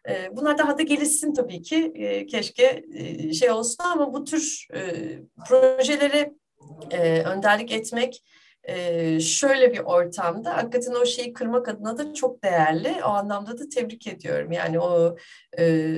E, 0.09 0.37
bunlar 0.37 0.59
daha 0.59 0.79
da 0.79 0.83
gelişsin 0.83 1.35
tabii 1.35 1.63
ki. 1.63 1.93
Keşke 2.31 2.85
şey 3.39 3.51
olsun 3.51 3.85
ama 3.85 4.13
bu 4.13 4.25
tür 4.25 4.67
projelere 5.49 6.33
önderlik 7.25 7.73
etmek 7.73 8.23
e, 8.65 9.21
şöyle 9.21 9.73
bir 9.73 9.79
ortamda 9.79 10.57
hakikaten 10.57 10.93
o 10.93 11.07
şeyi 11.07 11.33
kırmak 11.33 11.69
adına 11.69 11.99
da 11.99 12.15
çok 12.15 12.45
değerli. 12.45 13.05
O 13.05 13.09
anlamda 13.09 13.59
da 13.59 13.69
tebrik 13.69 14.07
ediyorum. 14.07 14.53
Yani 14.53 14.81
o 14.81 15.17
e, 15.59 15.97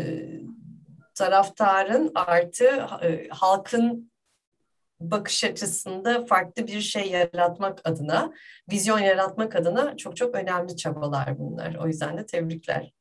taraftarın 1.14 2.12
artı 2.14 2.64
e, 3.02 3.28
halkın 3.28 4.10
bakış 5.00 5.44
açısında 5.44 6.26
farklı 6.26 6.66
bir 6.66 6.80
şey 6.80 7.10
yaratmak 7.10 7.80
adına, 7.84 8.32
vizyon 8.70 8.98
yaratmak 8.98 9.56
adına 9.56 9.96
çok 9.96 10.16
çok 10.16 10.34
önemli 10.34 10.76
çabalar 10.76 11.38
bunlar. 11.38 11.74
O 11.74 11.86
yüzden 11.86 12.18
de 12.18 12.26
tebrikler. 12.26 12.92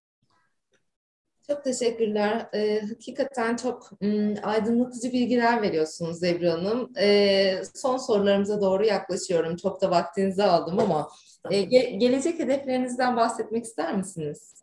Çok 1.48 1.64
teşekkürler. 1.64 2.50
Ee, 2.54 2.82
hakikaten 2.82 3.56
çok 3.56 3.90
ım, 4.04 4.36
aydınlatıcı 4.44 5.12
bilgiler 5.12 5.62
veriyorsunuz 5.62 6.24
Ebru 6.24 6.50
Hanım. 6.50 6.92
Ee, 6.98 7.62
son 7.76 7.98
sorularımıza 7.98 8.62
doğru 8.62 8.86
yaklaşıyorum. 8.86 9.56
Çok 9.56 9.82
da 9.82 9.92
vaktinizi 9.92 10.44
aldım 10.44 10.80
ama 10.80 11.10
e, 11.50 11.62
ge- 11.64 11.98
gelecek 11.98 12.40
hedeflerinizden 12.40 13.18
bahsetmek 13.18 13.64
ister 13.66 13.98
misiniz? 13.98 14.63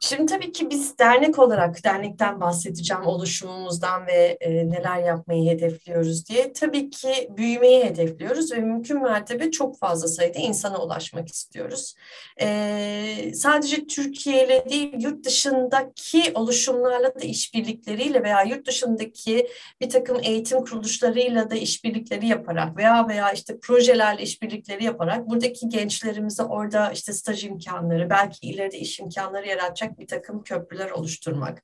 Şimdi 0.00 0.26
tabii 0.26 0.52
ki 0.52 0.70
biz 0.70 0.98
dernek 0.98 1.38
olarak, 1.38 1.84
dernekten 1.84 2.40
bahsedeceğim 2.40 3.06
oluşumumuzdan 3.06 4.06
ve 4.06 4.36
e, 4.40 4.50
neler 4.70 5.02
yapmayı 5.02 5.50
hedefliyoruz 5.50 6.28
diye. 6.28 6.52
Tabii 6.52 6.90
ki 6.90 7.28
büyümeyi 7.36 7.84
hedefliyoruz 7.84 8.52
ve 8.52 8.56
mümkün 8.56 9.02
mertebe 9.02 9.50
çok 9.50 9.78
fazla 9.78 10.08
sayıda 10.08 10.38
insana 10.38 10.78
ulaşmak 10.82 11.28
istiyoruz. 11.28 11.94
E, 12.40 13.32
sadece 13.34 13.86
Türkiye 13.86 14.46
ile 14.46 14.64
değil, 14.70 14.92
yurt 14.98 15.24
dışındaki 15.24 16.22
oluşumlarla 16.34 17.14
da 17.14 17.20
işbirlikleriyle 17.20 18.22
veya 18.22 18.42
yurt 18.42 18.66
dışındaki 18.66 19.48
bir 19.80 19.90
takım 19.90 20.18
eğitim 20.22 20.64
kuruluşlarıyla 20.64 21.50
da 21.50 21.54
işbirlikleri 21.54 22.26
yaparak 22.26 22.76
veya 22.76 23.08
veya 23.08 23.32
işte 23.32 23.58
projelerle 23.58 24.22
işbirlikleri 24.22 24.84
yaparak 24.84 25.28
buradaki 25.30 25.68
gençlerimize 25.68 26.42
orada 26.42 26.90
işte 26.92 27.12
staj 27.12 27.44
imkanları, 27.44 28.10
belki 28.10 28.46
ileride 28.46 28.78
iş 28.78 29.00
imkanları 29.00 29.48
yaratacak 29.48 29.85
bir 29.98 30.06
takım 30.06 30.42
köprüler 30.42 30.90
oluşturmak. 30.90 31.62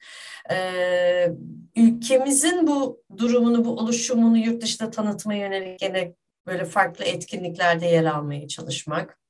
Ee, 0.50 1.28
ülkemizin 1.76 2.66
bu 2.66 3.02
durumunu, 3.16 3.64
bu 3.64 3.76
oluşumunu 3.76 4.38
yurt 4.38 4.62
dışında 4.62 4.90
tanıtmaya 4.90 5.40
yönelik 5.40 5.78
gene 5.78 6.14
böyle 6.46 6.64
farklı 6.64 7.04
etkinliklerde 7.04 7.86
yer 7.86 8.04
almaya 8.04 8.48
çalışmak. 8.48 9.21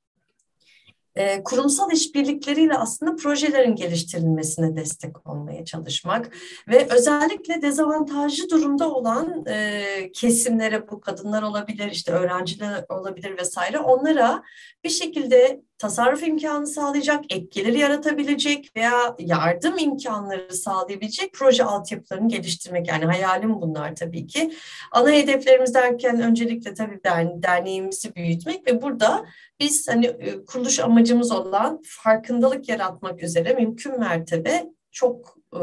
E, 1.15 1.43
kurumsal 1.43 1.91
işbirlikleriyle 1.91 2.73
aslında 2.73 3.15
projelerin 3.15 3.75
geliştirilmesine 3.75 4.75
destek 4.75 5.29
olmaya 5.29 5.65
çalışmak 5.65 6.29
ve 6.67 6.87
özellikle 6.89 7.61
dezavantajlı 7.61 8.49
durumda 8.49 8.93
olan 8.93 9.45
e, 9.47 10.11
kesimlere 10.13 10.89
bu 10.89 11.01
kadınlar 11.01 11.43
olabilir, 11.43 11.91
işte 11.91 12.11
öğrenciler 12.11 12.85
olabilir 12.89 13.37
vesaire 13.37 13.79
onlara 13.79 14.43
bir 14.83 14.89
şekilde 14.89 15.61
tasarruf 15.77 16.27
imkanı 16.27 16.67
sağlayacak, 16.67 17.33
etkileri 17.33 17.79
yaratabilecek 17.79 18.71
veya 18.75 19.15
yardım 19.19 19.77
imkanları 19.77 20.55
sağlayabilecek 20.55 21.33
proje 21.33 21.63
altyapılarını 21.63 22.29
geliştirmek. 22.29 22.87
Yani 22.87 23.05
hayalim 23.05 23.61
bunlar 23.61 23.95
tabii 23.95 24.27
ki. 24.27 24.53
Ana 24.91 25.11
hedeflerimiz 25.11 25.73
derken 25.73 26.21
öncelikle 26.21 26.73
tabii 26.73 26.99
derneğimizi 27.43 28.15
büyütmek 28.15 28.67
ve 28.67 28.81
burada 28.81 29.25
biz 29.63 29.87
hani 29.87 30.05
e, 30.05 30.45
kuruluş 30.45 30.79
amacımız 30.79 31.31
olan 31.31 31.81
farkındalık 31.85 32.69
yaratmak 32.69 33.23
üzere 33.23 33.53
mümkün 33.53 33.99
mertebe 33.99 34.65
çok 34.91 35.37
e, 35.53 35.61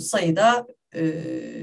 sayıda 0.00 0.66
e, 0.94 1.12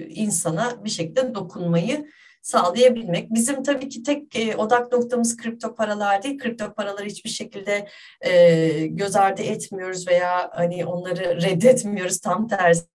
insana 0.08 0.84
bir 0.84 0.90
şekilde 0.90 1.36
dokunmayı 1.36 2.08
sağlayabilmek. 2.42 3.34
Bizim 3.34 3.64
tabii 3.64 3.90
ki 3.90 4.04
tek 4.04 4.36
e, 4.36 4.56
odak 4.56 4.92
noktamız 4.92 5.38
kripto 5.38 5.76
paralar 5.76 6.24
değil. 6.24 6.40
Kripto 6.40 6.74
paraları 6.74 7.06
hiçbir 7.06 7.30
şekilde 7.30 7.88
e, 8.22 8.88
göz 8.88 9.16
ardı 9.16 9.42
etmiyoruz 9.42 10.08
veya 10.08 10.52
hani 10.54 10.86
onları 10.86 11.42
reddetmiyoruz 11.42 12.20
tam 12.20 12.48
tersi. 12.48 12.86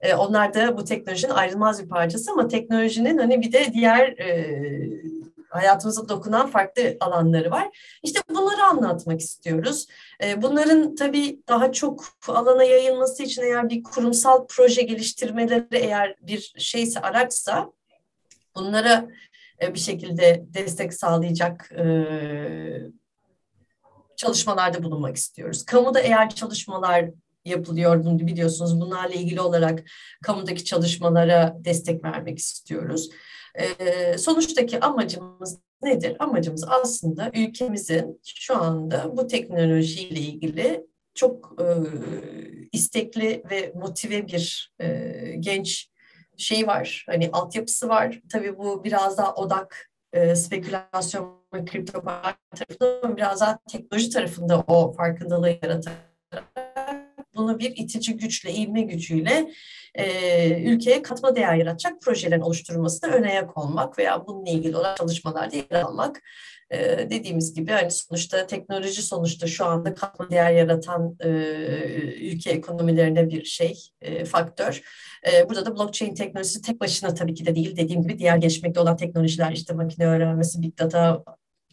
E, 0.00 0.14
onlar 0.14 0.54
da 0.54 0.78
bu 0.78 0.84
teknolojinin 0.84 1.32
ayrılmaz 1.32 1.82
bir 1.82 1.88
parçası 1.88 2.30
ama 2.30 2.48
teknolojinin 2.48 3.18
hani 3.18 3.40
bir 3.40 3.52
de 3.52 3.72
diğer 3.72 4.18
e, 4.18 4.50
hayatımıza 5.50 6.08
dokunan 6.08 6.50
farklı 6.50 6.96
alanları 7.00 7.50
var. 7.50 7.68
İşte 8.02 8.20
bunları 8.30 8.64
anlatmak 8.64 9.20
istiyoruz. 9.20 9.86
E, 10.24 10.42
bunların 10.42 10.94
tabii 10.94 11.40
daha 11.48 11.72
çok 11.72 12.04
alana 12.28 12.64
yayılması 12.64 13.22
için 13.22 13.42
eğer 13.42 13.68
bir 13.70 13.82
kurumsal 13.82 14.46
proje 14.46 14.82
geliştirmeleri 14.82 15.66
eğer 15.72 16.16
bir 16.20 16.54
şeyse 16.58 17.00
araçsa 17.00 17.72
bunlara 18.56 19.08
e, 19.62 19.74
bir 19.74 19.78
şekilde 19.78 20.44
destek 20.54 20.94
sağlayacak 20.94 21.72
e, 21.72 21.84
çalışmalarda 24.16 24.82
bulunmak 24.82 25.16
istiyoruz. 25.16 25.64
Kamuda 25.64 26.00
eğer 26.00 26.30
çalışmalar 26.30 27.10
yapılıyor 27.44 28.04
bunu 28.04 28.18
biliyorsunuz. 28.18 28.80
Bunlarla 28.80 29.14
ilgili 29.14 29.40
olarak 29.40 29.84
kamudaki 30.22 30.64
çalışmalara 30.64 31.56
destek 31.58 32.04
vermek 32.04 32.38
istiyoruz. 32.38 33.10
E, 33.54 34.18
sonuçtaki 34.18 34.80
amacımız 34.80 35.58
nedir? 35.82 36.16
Amacımız 36.18 36.64
aslında 36.68 37.30
ülkemizin 37.34 38.20
şu 38.24 38.56
anda 38.56 39.16
bu 39.16 39.26
teknolojiyle 39.26 40.20
ilgili 40.20 40.86
çok 41.14 41.56
e, 41.60 41.64
istekli 42.72 43.42
ve 43.50 43.72
motive 43.74 44.26
bir 44.26 44.72
e, 44.80 45.12
genç 45.38 45.90
şey 46.36 46.66
var, 46.66 47.04
hani 47.08 47.30
altyapısı 47.32 47.88
var. 47.88 48.20
Tabii 48.32 48.58
bu 48.58 48.84
biraz 48.84 49.18
daha 49.18 49.34
odak 49.34 49.90
e, 50.12 50.34
spekülasyon 50.34 51.40
ve 51.54 51.64
kripto 51.64 52.02
tarafında 52.02 53.16
biraz 53.16 53.40
daha 53.40 53.58
teknoloji 53.68 54.10
tarafında 54.10 54.60
o 54.60 54.92
farkındalığı 54.92 55.58
yaratarak 55.62 56.10
bunu 57.36 57.58
bir 57.58 57.70
itici 57.76 58.16
güçle, 58.16 58.52
ivme 58.52 58.82
gücüyle 58.82 59.50
e, 59.94 60.62
ülkeye 60.62 61.02
katma 61.02 61.36
değer 61.36 61.54
yaratacak 61.54 62.00
projelerin 62.00 62.40
oluşturulmasına 62.40 63.10
ön 63.10 63.22
ayak 63.22 63.58
olmak 63.58 63.98
veya 63.98 64.26
bununla 64.26 64.50
ilgili 64.50 64.76
olan 64.76 64.94
çalışmalarda 64.94 65.56
yer 65.56 65.82
almak. 65.82 66.20
E, 66.70 67.10
dediğimiz 67.10 67.54
gibi 67.54 67.72
hani 67.72 67.90
sonuçta 67.90 68.46
teknoloji 68.46 69.02
sonuçta 69.02 69.46
şu 69.46 69.64
anda 69.64 69.94
katma 69.94 70.30
değer 70.30 70.52
yaratan 70.52 71.16
e, 71.20 71.28
ülke 72.20 72.50
ekonomilerine 72.50 73.30
bir 73.30 73.44
şey, 73.44 73.78
e, 74.00 74.24
faktör. 74.24 74.82
E, 75.32 75.48
burada 75.48 75.66
da 75.66 75.76
blockchain 75.76 76.14
teknolojisi 76.14 76.62
tek 76.62 76.80
başına 76.80 77.14
tabii 77.14 77.34
ki 77.34 77.46
de 77.46 77.54
değil. 77.54 77.76
Dediğim 77.76 78.02
gibi 78.02 78.18
diğer 78.18 78.36
gelişmekte 78.36 78.80
olan 78.80 78.96
teknolojiler 78.96 79.52
işte 79.52 79.74
makine 79.74 80.06
öğrenmesi, 80.06 80.62
big 80.62 80.78
data, 80.78 81.24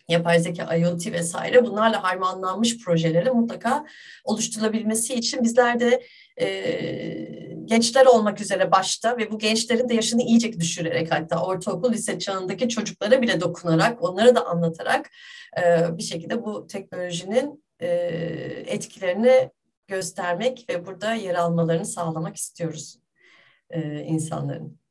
yapay 0.10 0.40
zeka, 0.40 0.76
IoT 0.76 1.12
vesaire 1.12 1.66
bunlarla 1.66 2.04
harmanlanmış 2.04 2.78
projeleri 2.78 3.32
mutlaka 3.32 3.86
oluşturulabilmesi 4.24 5.14
için 5.14 5.44
bizler 5.44 5.80
de 5.80 6.04
e, 6.42 6.48
gençler 7.66 8.06
olmak 8.06 8.42
üzere 8.42 8.72
başta 8.72 9.18
ve 9.18 9.32
bu 9.32 9.40
gençlerin 9.40 9.90
de 9.90 9.94
yaşını 9.94 10.22
iyice 10.22 10.60
düşürerek 10.60 11.12
hatta 11.12 11.46
ortaokul, 11.46 11.94
lise 11.94 12.20
çağındaki 12.20 12.70
çocuklara 12.70 13.22
bile 13.22 13.42
dokunarak, 13.42 14.04
onları 14.04 14.36
da 14.36 14.46
anlatarak 14.46 15.10
e, 15.58 15.98
bir 15.98 16.04
şekilde 16.04 16.44
bu 16.44 16.68
teknolojinin 16.68 17.64
e, 17.80 17.88
etkilerini 18.68 19.50
göstermek 19.88 20.66
ve 20.70 20.86
burada 20.86 21.14
yer 21.14 21.36
almalarını 21.36 21.86
sağlamak 21.86 22.36
istiyoruz 22.36 23.00
e, 23.70 24.02
insanların. 24.02 24.87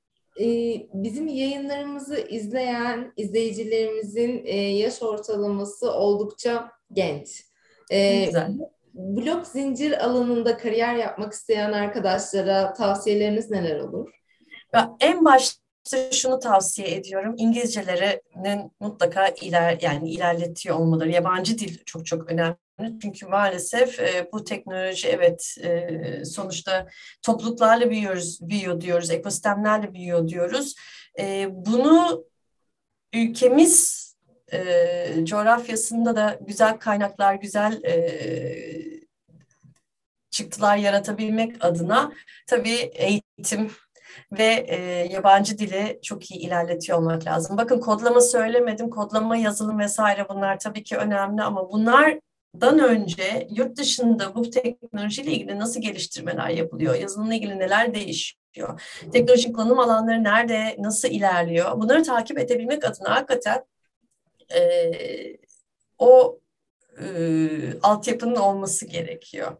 Bizim 0.95 1.29
yayınlarımızı 1.29 2.19
izleyen 2.21 3.13
izleyicilerimizin 3.17 4.45
yaş 4.77 5.03
ortalaması 5.03 5.93
oldukça 5.93 6.71
genç. 6.93 7.45
Güzel 7.91 8.57
blok 8.97 9.47
zincir 9.47 10.05
alanında 10.05 10.57
kariyer 10.57 10.95
yapmak 10.95 11.33
isteyen 11.33 11.73
arkadaşlara 11.73 12.73
tavsiyeleriniz 12.73 13.51
neler 13.51 13.81
olur? 13.81 14.11
Ya 14.75 14.97
en 15.01 15.25
başta 15.25 16.13
şunu 16.13 16.39
tavsiye 16.39 16.95
ediyorum. 16.95 17.35
İngilizcelerinin 17.39 18.73
mutlaka 18.81 19.29
iler 19.29 19.79
yani 19.81 20.11
ilerletiyor 20.11 20.77
olmaları. 20.77 21.11
Yabancı 21.11 21.59
dil 21.59 21.79
çok 21.87 22.07
çok 22.07 22.31
önemli. 22.31 22.57
Çünkü 23.03 23.27
maalesef 23.27 24.01
e, 24.01 24.29
bu 24.33 24.45
teknoloji 24.45 25.09
evet 25.09 25.57
e, 25.63 26.25
sonuçta 26.25 26.87
topluluklarla 27.23 27.91
büyüyoruz, 27.91 28.39
büyüyor 28.43 28.81
diyoruz, 28.81 29.11
ekosistemlerle 29.11 29.95
büyüyor 29.95 30.29
diyoruz. 30.29 30.75
E, 31.19 31.49
bunu 31.51 32.25
ülkemiz 33.13 34.07
e, 34.53 35.25
coğrafyasında 35.25 36.17
da 36.17 36.39
güzel 36.41 36.79
kaynaklar, 36.79 37.35
güzel 37.35 37.85
e, 37.85 37.97
çıktılar 40.31 40.77
yaratabilmek 40.77 41.65
adına 41.65 42.13
tabii 42.47 42.91
eğitim 42.95 43.71
ve 44.33 44.67
e, 44.69 44.77
yabancı 45.13 45.59
dili 45.59 46.01
çok 46.03 46.31
iyi 46.31 46.41
ilerletiyor 46.41 46.99
olmak 46.99 47.27
lazım. 47.27 47.57
Bakın 47.57 47.81
kodlama 47.81 48.21
söylemedim, 48.21 48.91
kodlama, 48.91 49.37
yazılım 49.37 49.79
vesaire 49.79 50.29
bunlar 50.29 50.59
tabii 50.59 50.83
ki 50.83 50.97
önemli 50.97 51.43
ama 51.43 51.63
bunlardan 52.61 52.79
önce 52.79 53.49
yurt 53.51 53.77
dışında 53.77 54.35
bu 54.35 54.51
teknolojiyle 54.51 55.33
ilgili 55.33 55.59
nasıl 55.59 55.81
geliştirmeler 55.81 56.49
yapılıyor, 56.49 56.95
yazılımla 56.95 57.35
ilgili 57.35 57.59
neler 57.59 57.95
değişiyor, 57.95 58.81
teknolojik 59.13 59.55
kullanım 59.55 59.79
alanları 59.79 60.25
nerede, 60.25 60.77
nasıl 60.79 61.09
ilerliyor 61.09 61.81
bunları 61.81 62.03
takip 62.03 62.39
edebilmek 62.39 62.85
adına 62.85 63.17
hakikaten 63.17 63.65
e, 64.55 64.93
o 65.99 66.41
e, 66.99 67.05
altyapının 67.83 68.37
olması 68.37 68.87
gerekiyor. 68.87 69.57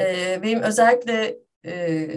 E, 0.00 0.38
benim 0.42 0.62
özellikle 0.62 1.36
e, 1.66 2.08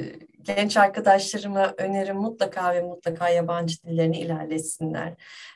genç 0.41 0.77
arkadaşlarıma 0.77 1.73
önerim 1.77 2.17
mutlaka 2.17 2.75
ve 2.75 2.81
mutlaka 2.81 3.29
yabancı 3.29 3.83
dillerini 3.83 4.19
ilerletsinler. 4.19 5.13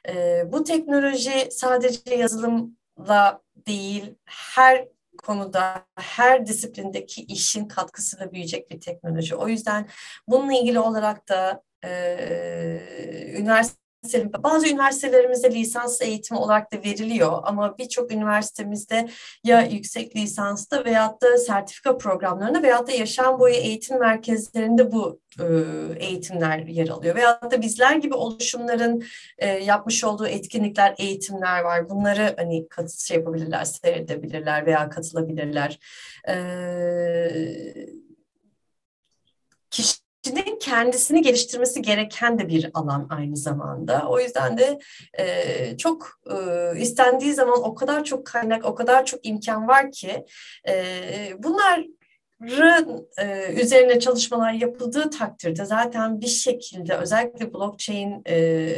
E, 0.10 0.44
bu 0.52 0.64
teknoloji 0.64 1.48
sadece 1.52 2.16
yazılımla 2.16 3.42
değil, 3.56 4.16
her 4.26 4.88
konuda, 5.18 5.86
her 5.96 6.46
disiplindeki 6.46 7.22
işin 7.22 7.68
katkısıyla 7.68 8.32
büyüyecek 8.32 8.72
bir 8.72 8.80
teknoloji. 8.80 9.36
O 9.36 9.48
yüzden 9.48 9.90
bununla 10.28 10.54
ilgili 10.54 10.80
olarak 10.80 11.30
da 11.30 11.64
e, 11.84 11.90
üniversite 13.38 13.81
bazı 14.44 14.68
üniversitelerimizde 14.68 15.52
lisans 15.52 16.02
eğitimi 16.02 16.40
olarak 16.40 16.74
da 16.74 16.78
veriliyor 16.78 17.40
ama 17.44 17.78
birçok 17.78 18.12
üniversitemizde 18.12 19.10
ya 19.44 19.62
yüksek 19.62 20.16
lisansta 20.16 20.86
veyahut 20.86 21.22
da 21.22 21.38
sertifika 21.38 21.98
programlarında 21.98 22.64
veyahut 22.64 22.88
da 22.88 22.92
yaşam 22.92 23.40
boyu 23.40 23.54
eğitim 23.54 24.00
merkezlerinde 24.00 24.92
bu 24.92 25.20
e, 25.40 25.46
eğitimler 26.06 26.60
yer 26.60 26.88
alıyor. 26.88 27.16
Veyahut 27.16 27.52
da 27.52 27.62
bizler 27.62 27.96
gibi 27.96 28.14
oluşumların 28.14 29.04
e, 29.38 29.48
yapmış 29.48 30.04
olduğu 30.04 30.28
etkinlikler, 30.28 30.96
eğitimler 30.98 31.62
var. 31.62 31.90
Bunları 31.90 32.34
hani 32.38 32.68
kat 32.68 32.92
şey 32.92 33.18
yapabilirler, 33.18 33.66
seyredebilirler 33.66 34.66
veya 34.66 34.90
katılabilirler. 34.90 35.80
Kişi 39.72 40.01
kişinin 40.22 40.60
kendisini 40.60 41.22
geliştirmesi 41.22 41.82
gereken 41.82 42.40
de 42.40 42.48
bir 42.48 42.72
alan 42.74 43.08
aynı 43.10 43.38
zamanda. 43.38 44.10
O 44.10 44.20
yüzden 44.20 44.58
de 44.58 44.80
e, 45.20 45.78
çok 45.78 46.20
e, 46.32 46.80
istendiği 46.80 47.34
zaman 47.34 47.64
o 47.64 47.76
kadar 47.76 48.04
çok 48.04 48.26
kaynak, 48.26 48.66
o 48.66 48.76
kadar 48.76 49.06
çok 49.06 49.26
imkan 49.26 49.68
var 49.68 49.92
ki 49.92 50.26
e, 50.68 50.74
bunlar 51.38 51.86
e, 53.18 53.54
üzerine 53.54 54.00
çalışmalar 54.00 54.52
yapıldığı 54.54 55.10
takdirde 55.10 55.66
zaten 55.66 56.22
bir 56.22 56.28
şekilde 56.28 56.98
özellikle 56.98 57.54
blockchain 57.54 58.22
e, 58.28 58.70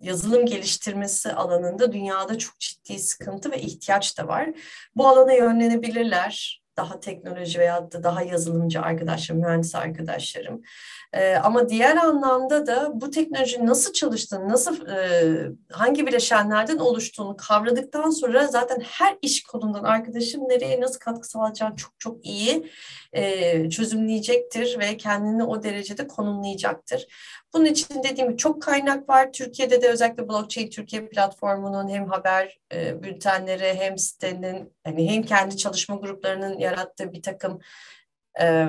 yazılım 0.00 0.46
geliştirmesi 0.46 1.32
alanında 1.32 1.92
dünyada 1.92 2.38
çok 2.38 2.60
ciddi 2.60 2.98
sıkıntı 2.98 3.50
ve 3.50 3.60
ihtiyaç 3.60 4.18
da 4.18 4.28
var. 4.28 4.48
Bu 4.96 5.08
alana 5.08 5.32
yönlenebilirler 5.32 6.63
daha 6.76 7.00
teknoloji 7.00 7.58
veya 7.58 7.92
da 7.92 8.02
daha 8.02 8.22
yazılımcı 8.22 8.80
arkadaşlarım, 8.80 9.42
mühendis 9.42 9.74
arkadaşlarım. 9.74 10.62
E, 11.12 11.34
ama 11.34 11.68
diğer 11.68 11.96
anlamda 11.96 12.66
da 12.66 12.90
bu 12.94 13.10
teknolojinin 13.10 13.66
nasıl 13.66 13.92
çalıştığını, 13.92 14.48
nasıl 14.48 14.88
e, 14.88 14.98
hangi 15.72 16.06
bileşenlerden 16.06 16.78
oluştuğunu 16.78 17.36
kavradıktan 17.36 18.10
sonra 18.10 18.46
zaten 18.46 18.80
her 18.80 19.16
iş 19.22 19.42
kolundan 19.42 19.84
arkadaşım 19.84 20.48
nereye 20.48 20.80
nasıl 20.80 20.98
katkı 20.98 21.28
sağlayacağını 21.28 21.76
çok 21.76 21.92
çok 21.98 22.26
iyi 22.26 22.70
e, 23.12 23.70
çözümleyecektir 23.70 24.78
ve 24.78 24.96
kendini 24.96 25.44
o 25.44 25.62
derecede 25.62 26.06
konumlayacaktır. 26.06 27.06
Bunun 27.54 27.64
için 27.64 28.02
dediğim 28.02 28.28
gibi 28.28 28.36
çok 28.36 28.62
kaynak 28.62 29.08
var. 29.08 29.32
Türkiye'de 29.32 29.82
de 29.82 29.88
özellikle 29.88 30.28
Blockchain 30.28 30.70
Türkiye 30.70 31.08
platformunun 31.08 31.88
hem 31.88 32.08
haber 32.08 32.58
e, 32.72 33.02
bültenleri 33.02 33.74
hem 33.74 33.98
sitenin 33.98 34.72
hani 34.84 35.10
hem 35.10 35.22
kendi 35.22 35.56
çalışma 35.56 35.96
gruplarının 35.96 36.58
yarattığı 36.58 37.12
bir 37.12 37.22
takım 37.22 37.60
e, 38.40 38.68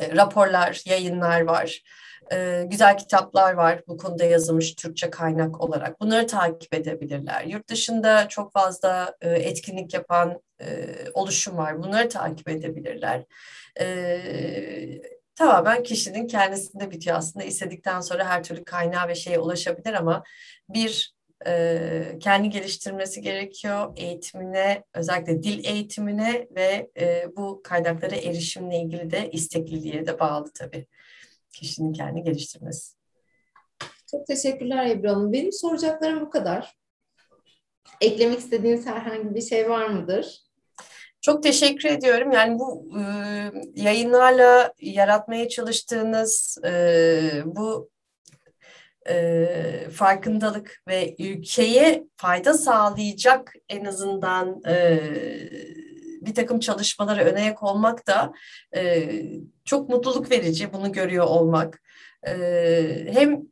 raporlar, 0.00 0.82
yayınlar 0.86 1.40
var. 1.40 1.82
E, 2.32 2.64
güzel 2.66 2.98
kitaplar 2.98 3.52
var 3.54 3.82
bu 3.88 3.96
konuda 3.96 4.24
yazılmış 4.24 4.74
Türkçe 4.74 5.10
kaynak 5.10 5.60
olarak. 5.60 6.00
Bunları 6.00 6.26
takip 6.26 6.74
edebilirler. 6.74 7.44
Yurt 7.44 7.68
dışında 7.68 8.28
çok 8.28 8.52
fazla 8.52 9.16
e, 9.20 9.30
etkinlik 9.30 9.94
yapan 9.94 10.40
e, 10.60 10.86
oluşum 11.14 11.56
var. 11.56 11.82
Bunları 11.82 12.08
takip 12.08 12.48
edebilirler. 12.48 13.24
E, 13.80 13.86
tamamen 15.34 15.82
kişinin 15.82 16.26
kendisinde 16.26 16.90
bitiyor 16.90 17.16
aslında. 17.16 17.44
istedikten 17.44 18.00
sonra 18.00 18.28
her 18.28 18.42
türlü 18.42 18.64
kaynağa 18.64 19.08
ve 19.08 19.14
şeye 19.14 19.38
ulaşabilir 19.38 19.92
ama 19.92 20.22
bir 20.68 21.14
e, 21.46 22.18
kendi 22.20 22.50
geliştirmesi 22.50 23.20
gerekiyor. 23.20 23.92
Eğitimine, 23.96 24.84
özellikle 24.94 25.42
dil 25.42 25.64
eğitimine 25.64 26.48
ve 26.50 26.90
e, 27.00 27.36
bu 27.36 27.60
kaynaklara 27.64 28.16
erişimle 28.16 28.78
ilgili 28.78 29.10
de 29.10 29.30
istekliliğe 29.30 30.06
de 30.06 30.20
bağlı 30.20 30.52
tabii. 30.54 30.86
Kişinin 31.52 31.92
kendi 31.92 32.22
geliştirmesi. 32.22 32.96
Çok 34.10 34.26
teşekkürler 34.26 34.86
Ebru 34.86 35.10
Hanım. 35.10 35.32
Benim 35.32 35.52
soracaklarım 35.52 36.20
bu 36.20 36.30
kadar. 36.30 36.76
Eklemek 38.00 38.38
istediğiniz 38.38 38.86
herhangi 38.86 39.34
bir 39.34 39.42
şey 39.42 39.70
var 39.70 39.86
mıdır? 39.86 40.51
Çok 41.22 41.42
teşekkür 41.42 41.88
ediyorum. 41.88 42.32
Yani 42.32 42.58
bu 42.58 42.92
e, 42.98 43.02
yayınlarla 43.74 44.72
yaratmaya 44.80 45.48
çalıştığınız 45.48 46.58
e, 46.64 47.42
bu 47.44 47.90
e, 49.08 49.46
farkındalık 49.92 50.82
ve 50.88 51.16
ülkeye 51.18 52.04
fayda 52.16 52.54
sağlayacak 52.54 53.52
en 53.68 53.84
azından 53.84 54.62
e, 54.68 55.00
bir 56.22 56.34
takım 56.34 56.60
çalışmalara 56.60 57.24
önayak 57.24 57.62
olmak 57.62 58.06
da 58.06 58.32
e, 58.76 59.08
çok 59.64 59.88
mutluluk 59.88 60.30
verici 60.30 60.72
bunu 60.72 60.92
görüyor 60.92 61.26
olmak. 61.26 61.82
E, 62.26 62.32
hem 63.12 63.42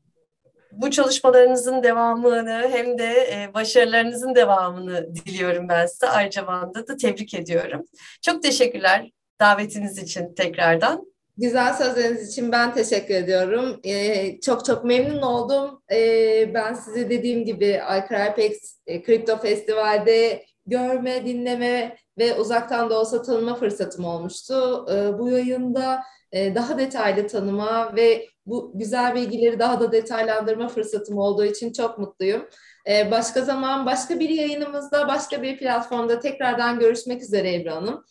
bu 0.72 0.90
çalışmalarınızın 0.90 1.82
devamını 1.82 2.68
hem 2.72 2.98
de 2.98 3.06
e, 3.06 3.54
başarılarınızın 3.54 4.34
devamını 4.34 5.14
diliyorum 5.14 5.68
ben 5.68 5.86
size. 5.86 6.06
Ayrıca 6.06 6.46
da 6.88 6.96
tebrik 6.96 7.34
ediyorum. 7.34 7.84
Çok 8.22 8.42
teşekkürler 8.42 9.10
davetiniz 9.40 9.98
için 9.98 10.34
tekrardan. 10.34 11.10
Güzel 11.36 11.74
sözleriniz 11.74 12.28
için 12.28 12.52
ben 12.52 12.74
teşekkür 12.74 13.14
ediyorum. 13.14 13.80
Ee, 13.84 14.40
çok 14.40 14.64
çok 14.64 14.84
memnun 14.84 15.22
oldum. 15.22 15.82
Ee, 15.92 16.50
ben 16.54 16.74
size 16.74 17.10
dediğim 17.10 17.44
gibi 17.44 17.80
iCrypex 17.98 18.78
e, 18.86 19.02
Kripto 19.02 19.38
Festival'de 19.38 20.44
görme, 20.66 21.26
dinleme 21.26 21.96
ve 22.18 22.34
uzaktan 22.34 22.90
da 22.90 23.00
olsa 23.00 23.22
tanıma 23.22 23.54
fırsatım 23.54 24.04
olmuştu. 24.04 24.86
Ee, 24.90 25.18
bu 25.18 25.30
yayında 25.30 25.94
e, 25.94 26.00
daha 26.32 26.78
detaylı 26.78 27.26
tanıma 27.26 27.96
ve 27.96 28.26
bu 28.46 28.72
güzel 28.74 29.14
bilgileri 29.14 29.58
daha 29.58 29.80
da 29.80 29.92
detaylandırma 29.92 30.68
fırsatım 30.68 31.18
olduğu 31.18 31.44
için 31.44 31.72
çok 31.72 31.98
mutluyum. 31.98 32.48
Ee, 32.88 33.10
başka 33.10 33.40
zaman 33.40 33.86
başka 33.86 34.20
bir 34.20 34.28
yayınımızda, 34.28 35.08
başka 35.08 35.42
bir 35.42 35.58
platformda 35.58 36.20
tekrardan 36.20 36.78
görüşmek 36.78 37.22
üzere 37.22 37.54
Ebru 37.54 37.70
Hanım. 37.70 38.04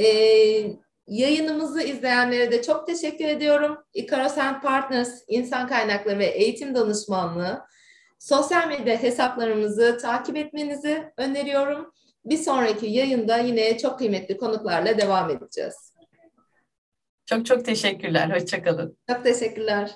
Ee, 0.00 0.66
Yayınımızı 1.06 1.82
izleyenlere 1.82 2.50
de 2.50 2.62
çok 2.62 2.86
teşekkür 2.86 3.24
ediyorum. 3.24 3.78
Icaros 3.94 4.38
and 4.38 4.62
Partners 4.62 5.22
İnsan 5.28 5.68
Kaynakları 5.68 6.18
ve 6.18 6.26
Eğitim 6.26 6.74
Danışmanlığı 6.74 7.62
sosyal 8.18 8.68
medya 8.68 9.02
hesaplarımızı 9.02 9.98
takip 10.02 10.36
etmenizi 10.36 11.12
öneriyorum. 11.16 11.92
Bir 12.24 12.36
sonraki 12.36 12.86
yayında 12.86 13.36
yine 13.36 13.78
çok 13.78 13.98
kıymetli 13.98 14.36
konuklarla 14.36 14.98
devam 14.98 15.30
edeceğiz. 15.30 15.93
Çok 17.26 17.46
çok 17.46 17.64
teşekkürler. 17.64 18.30
Hoşçakalın. 18.40 18.98
Çok 19.10 19.24
teşekkürler. 19.24 19.90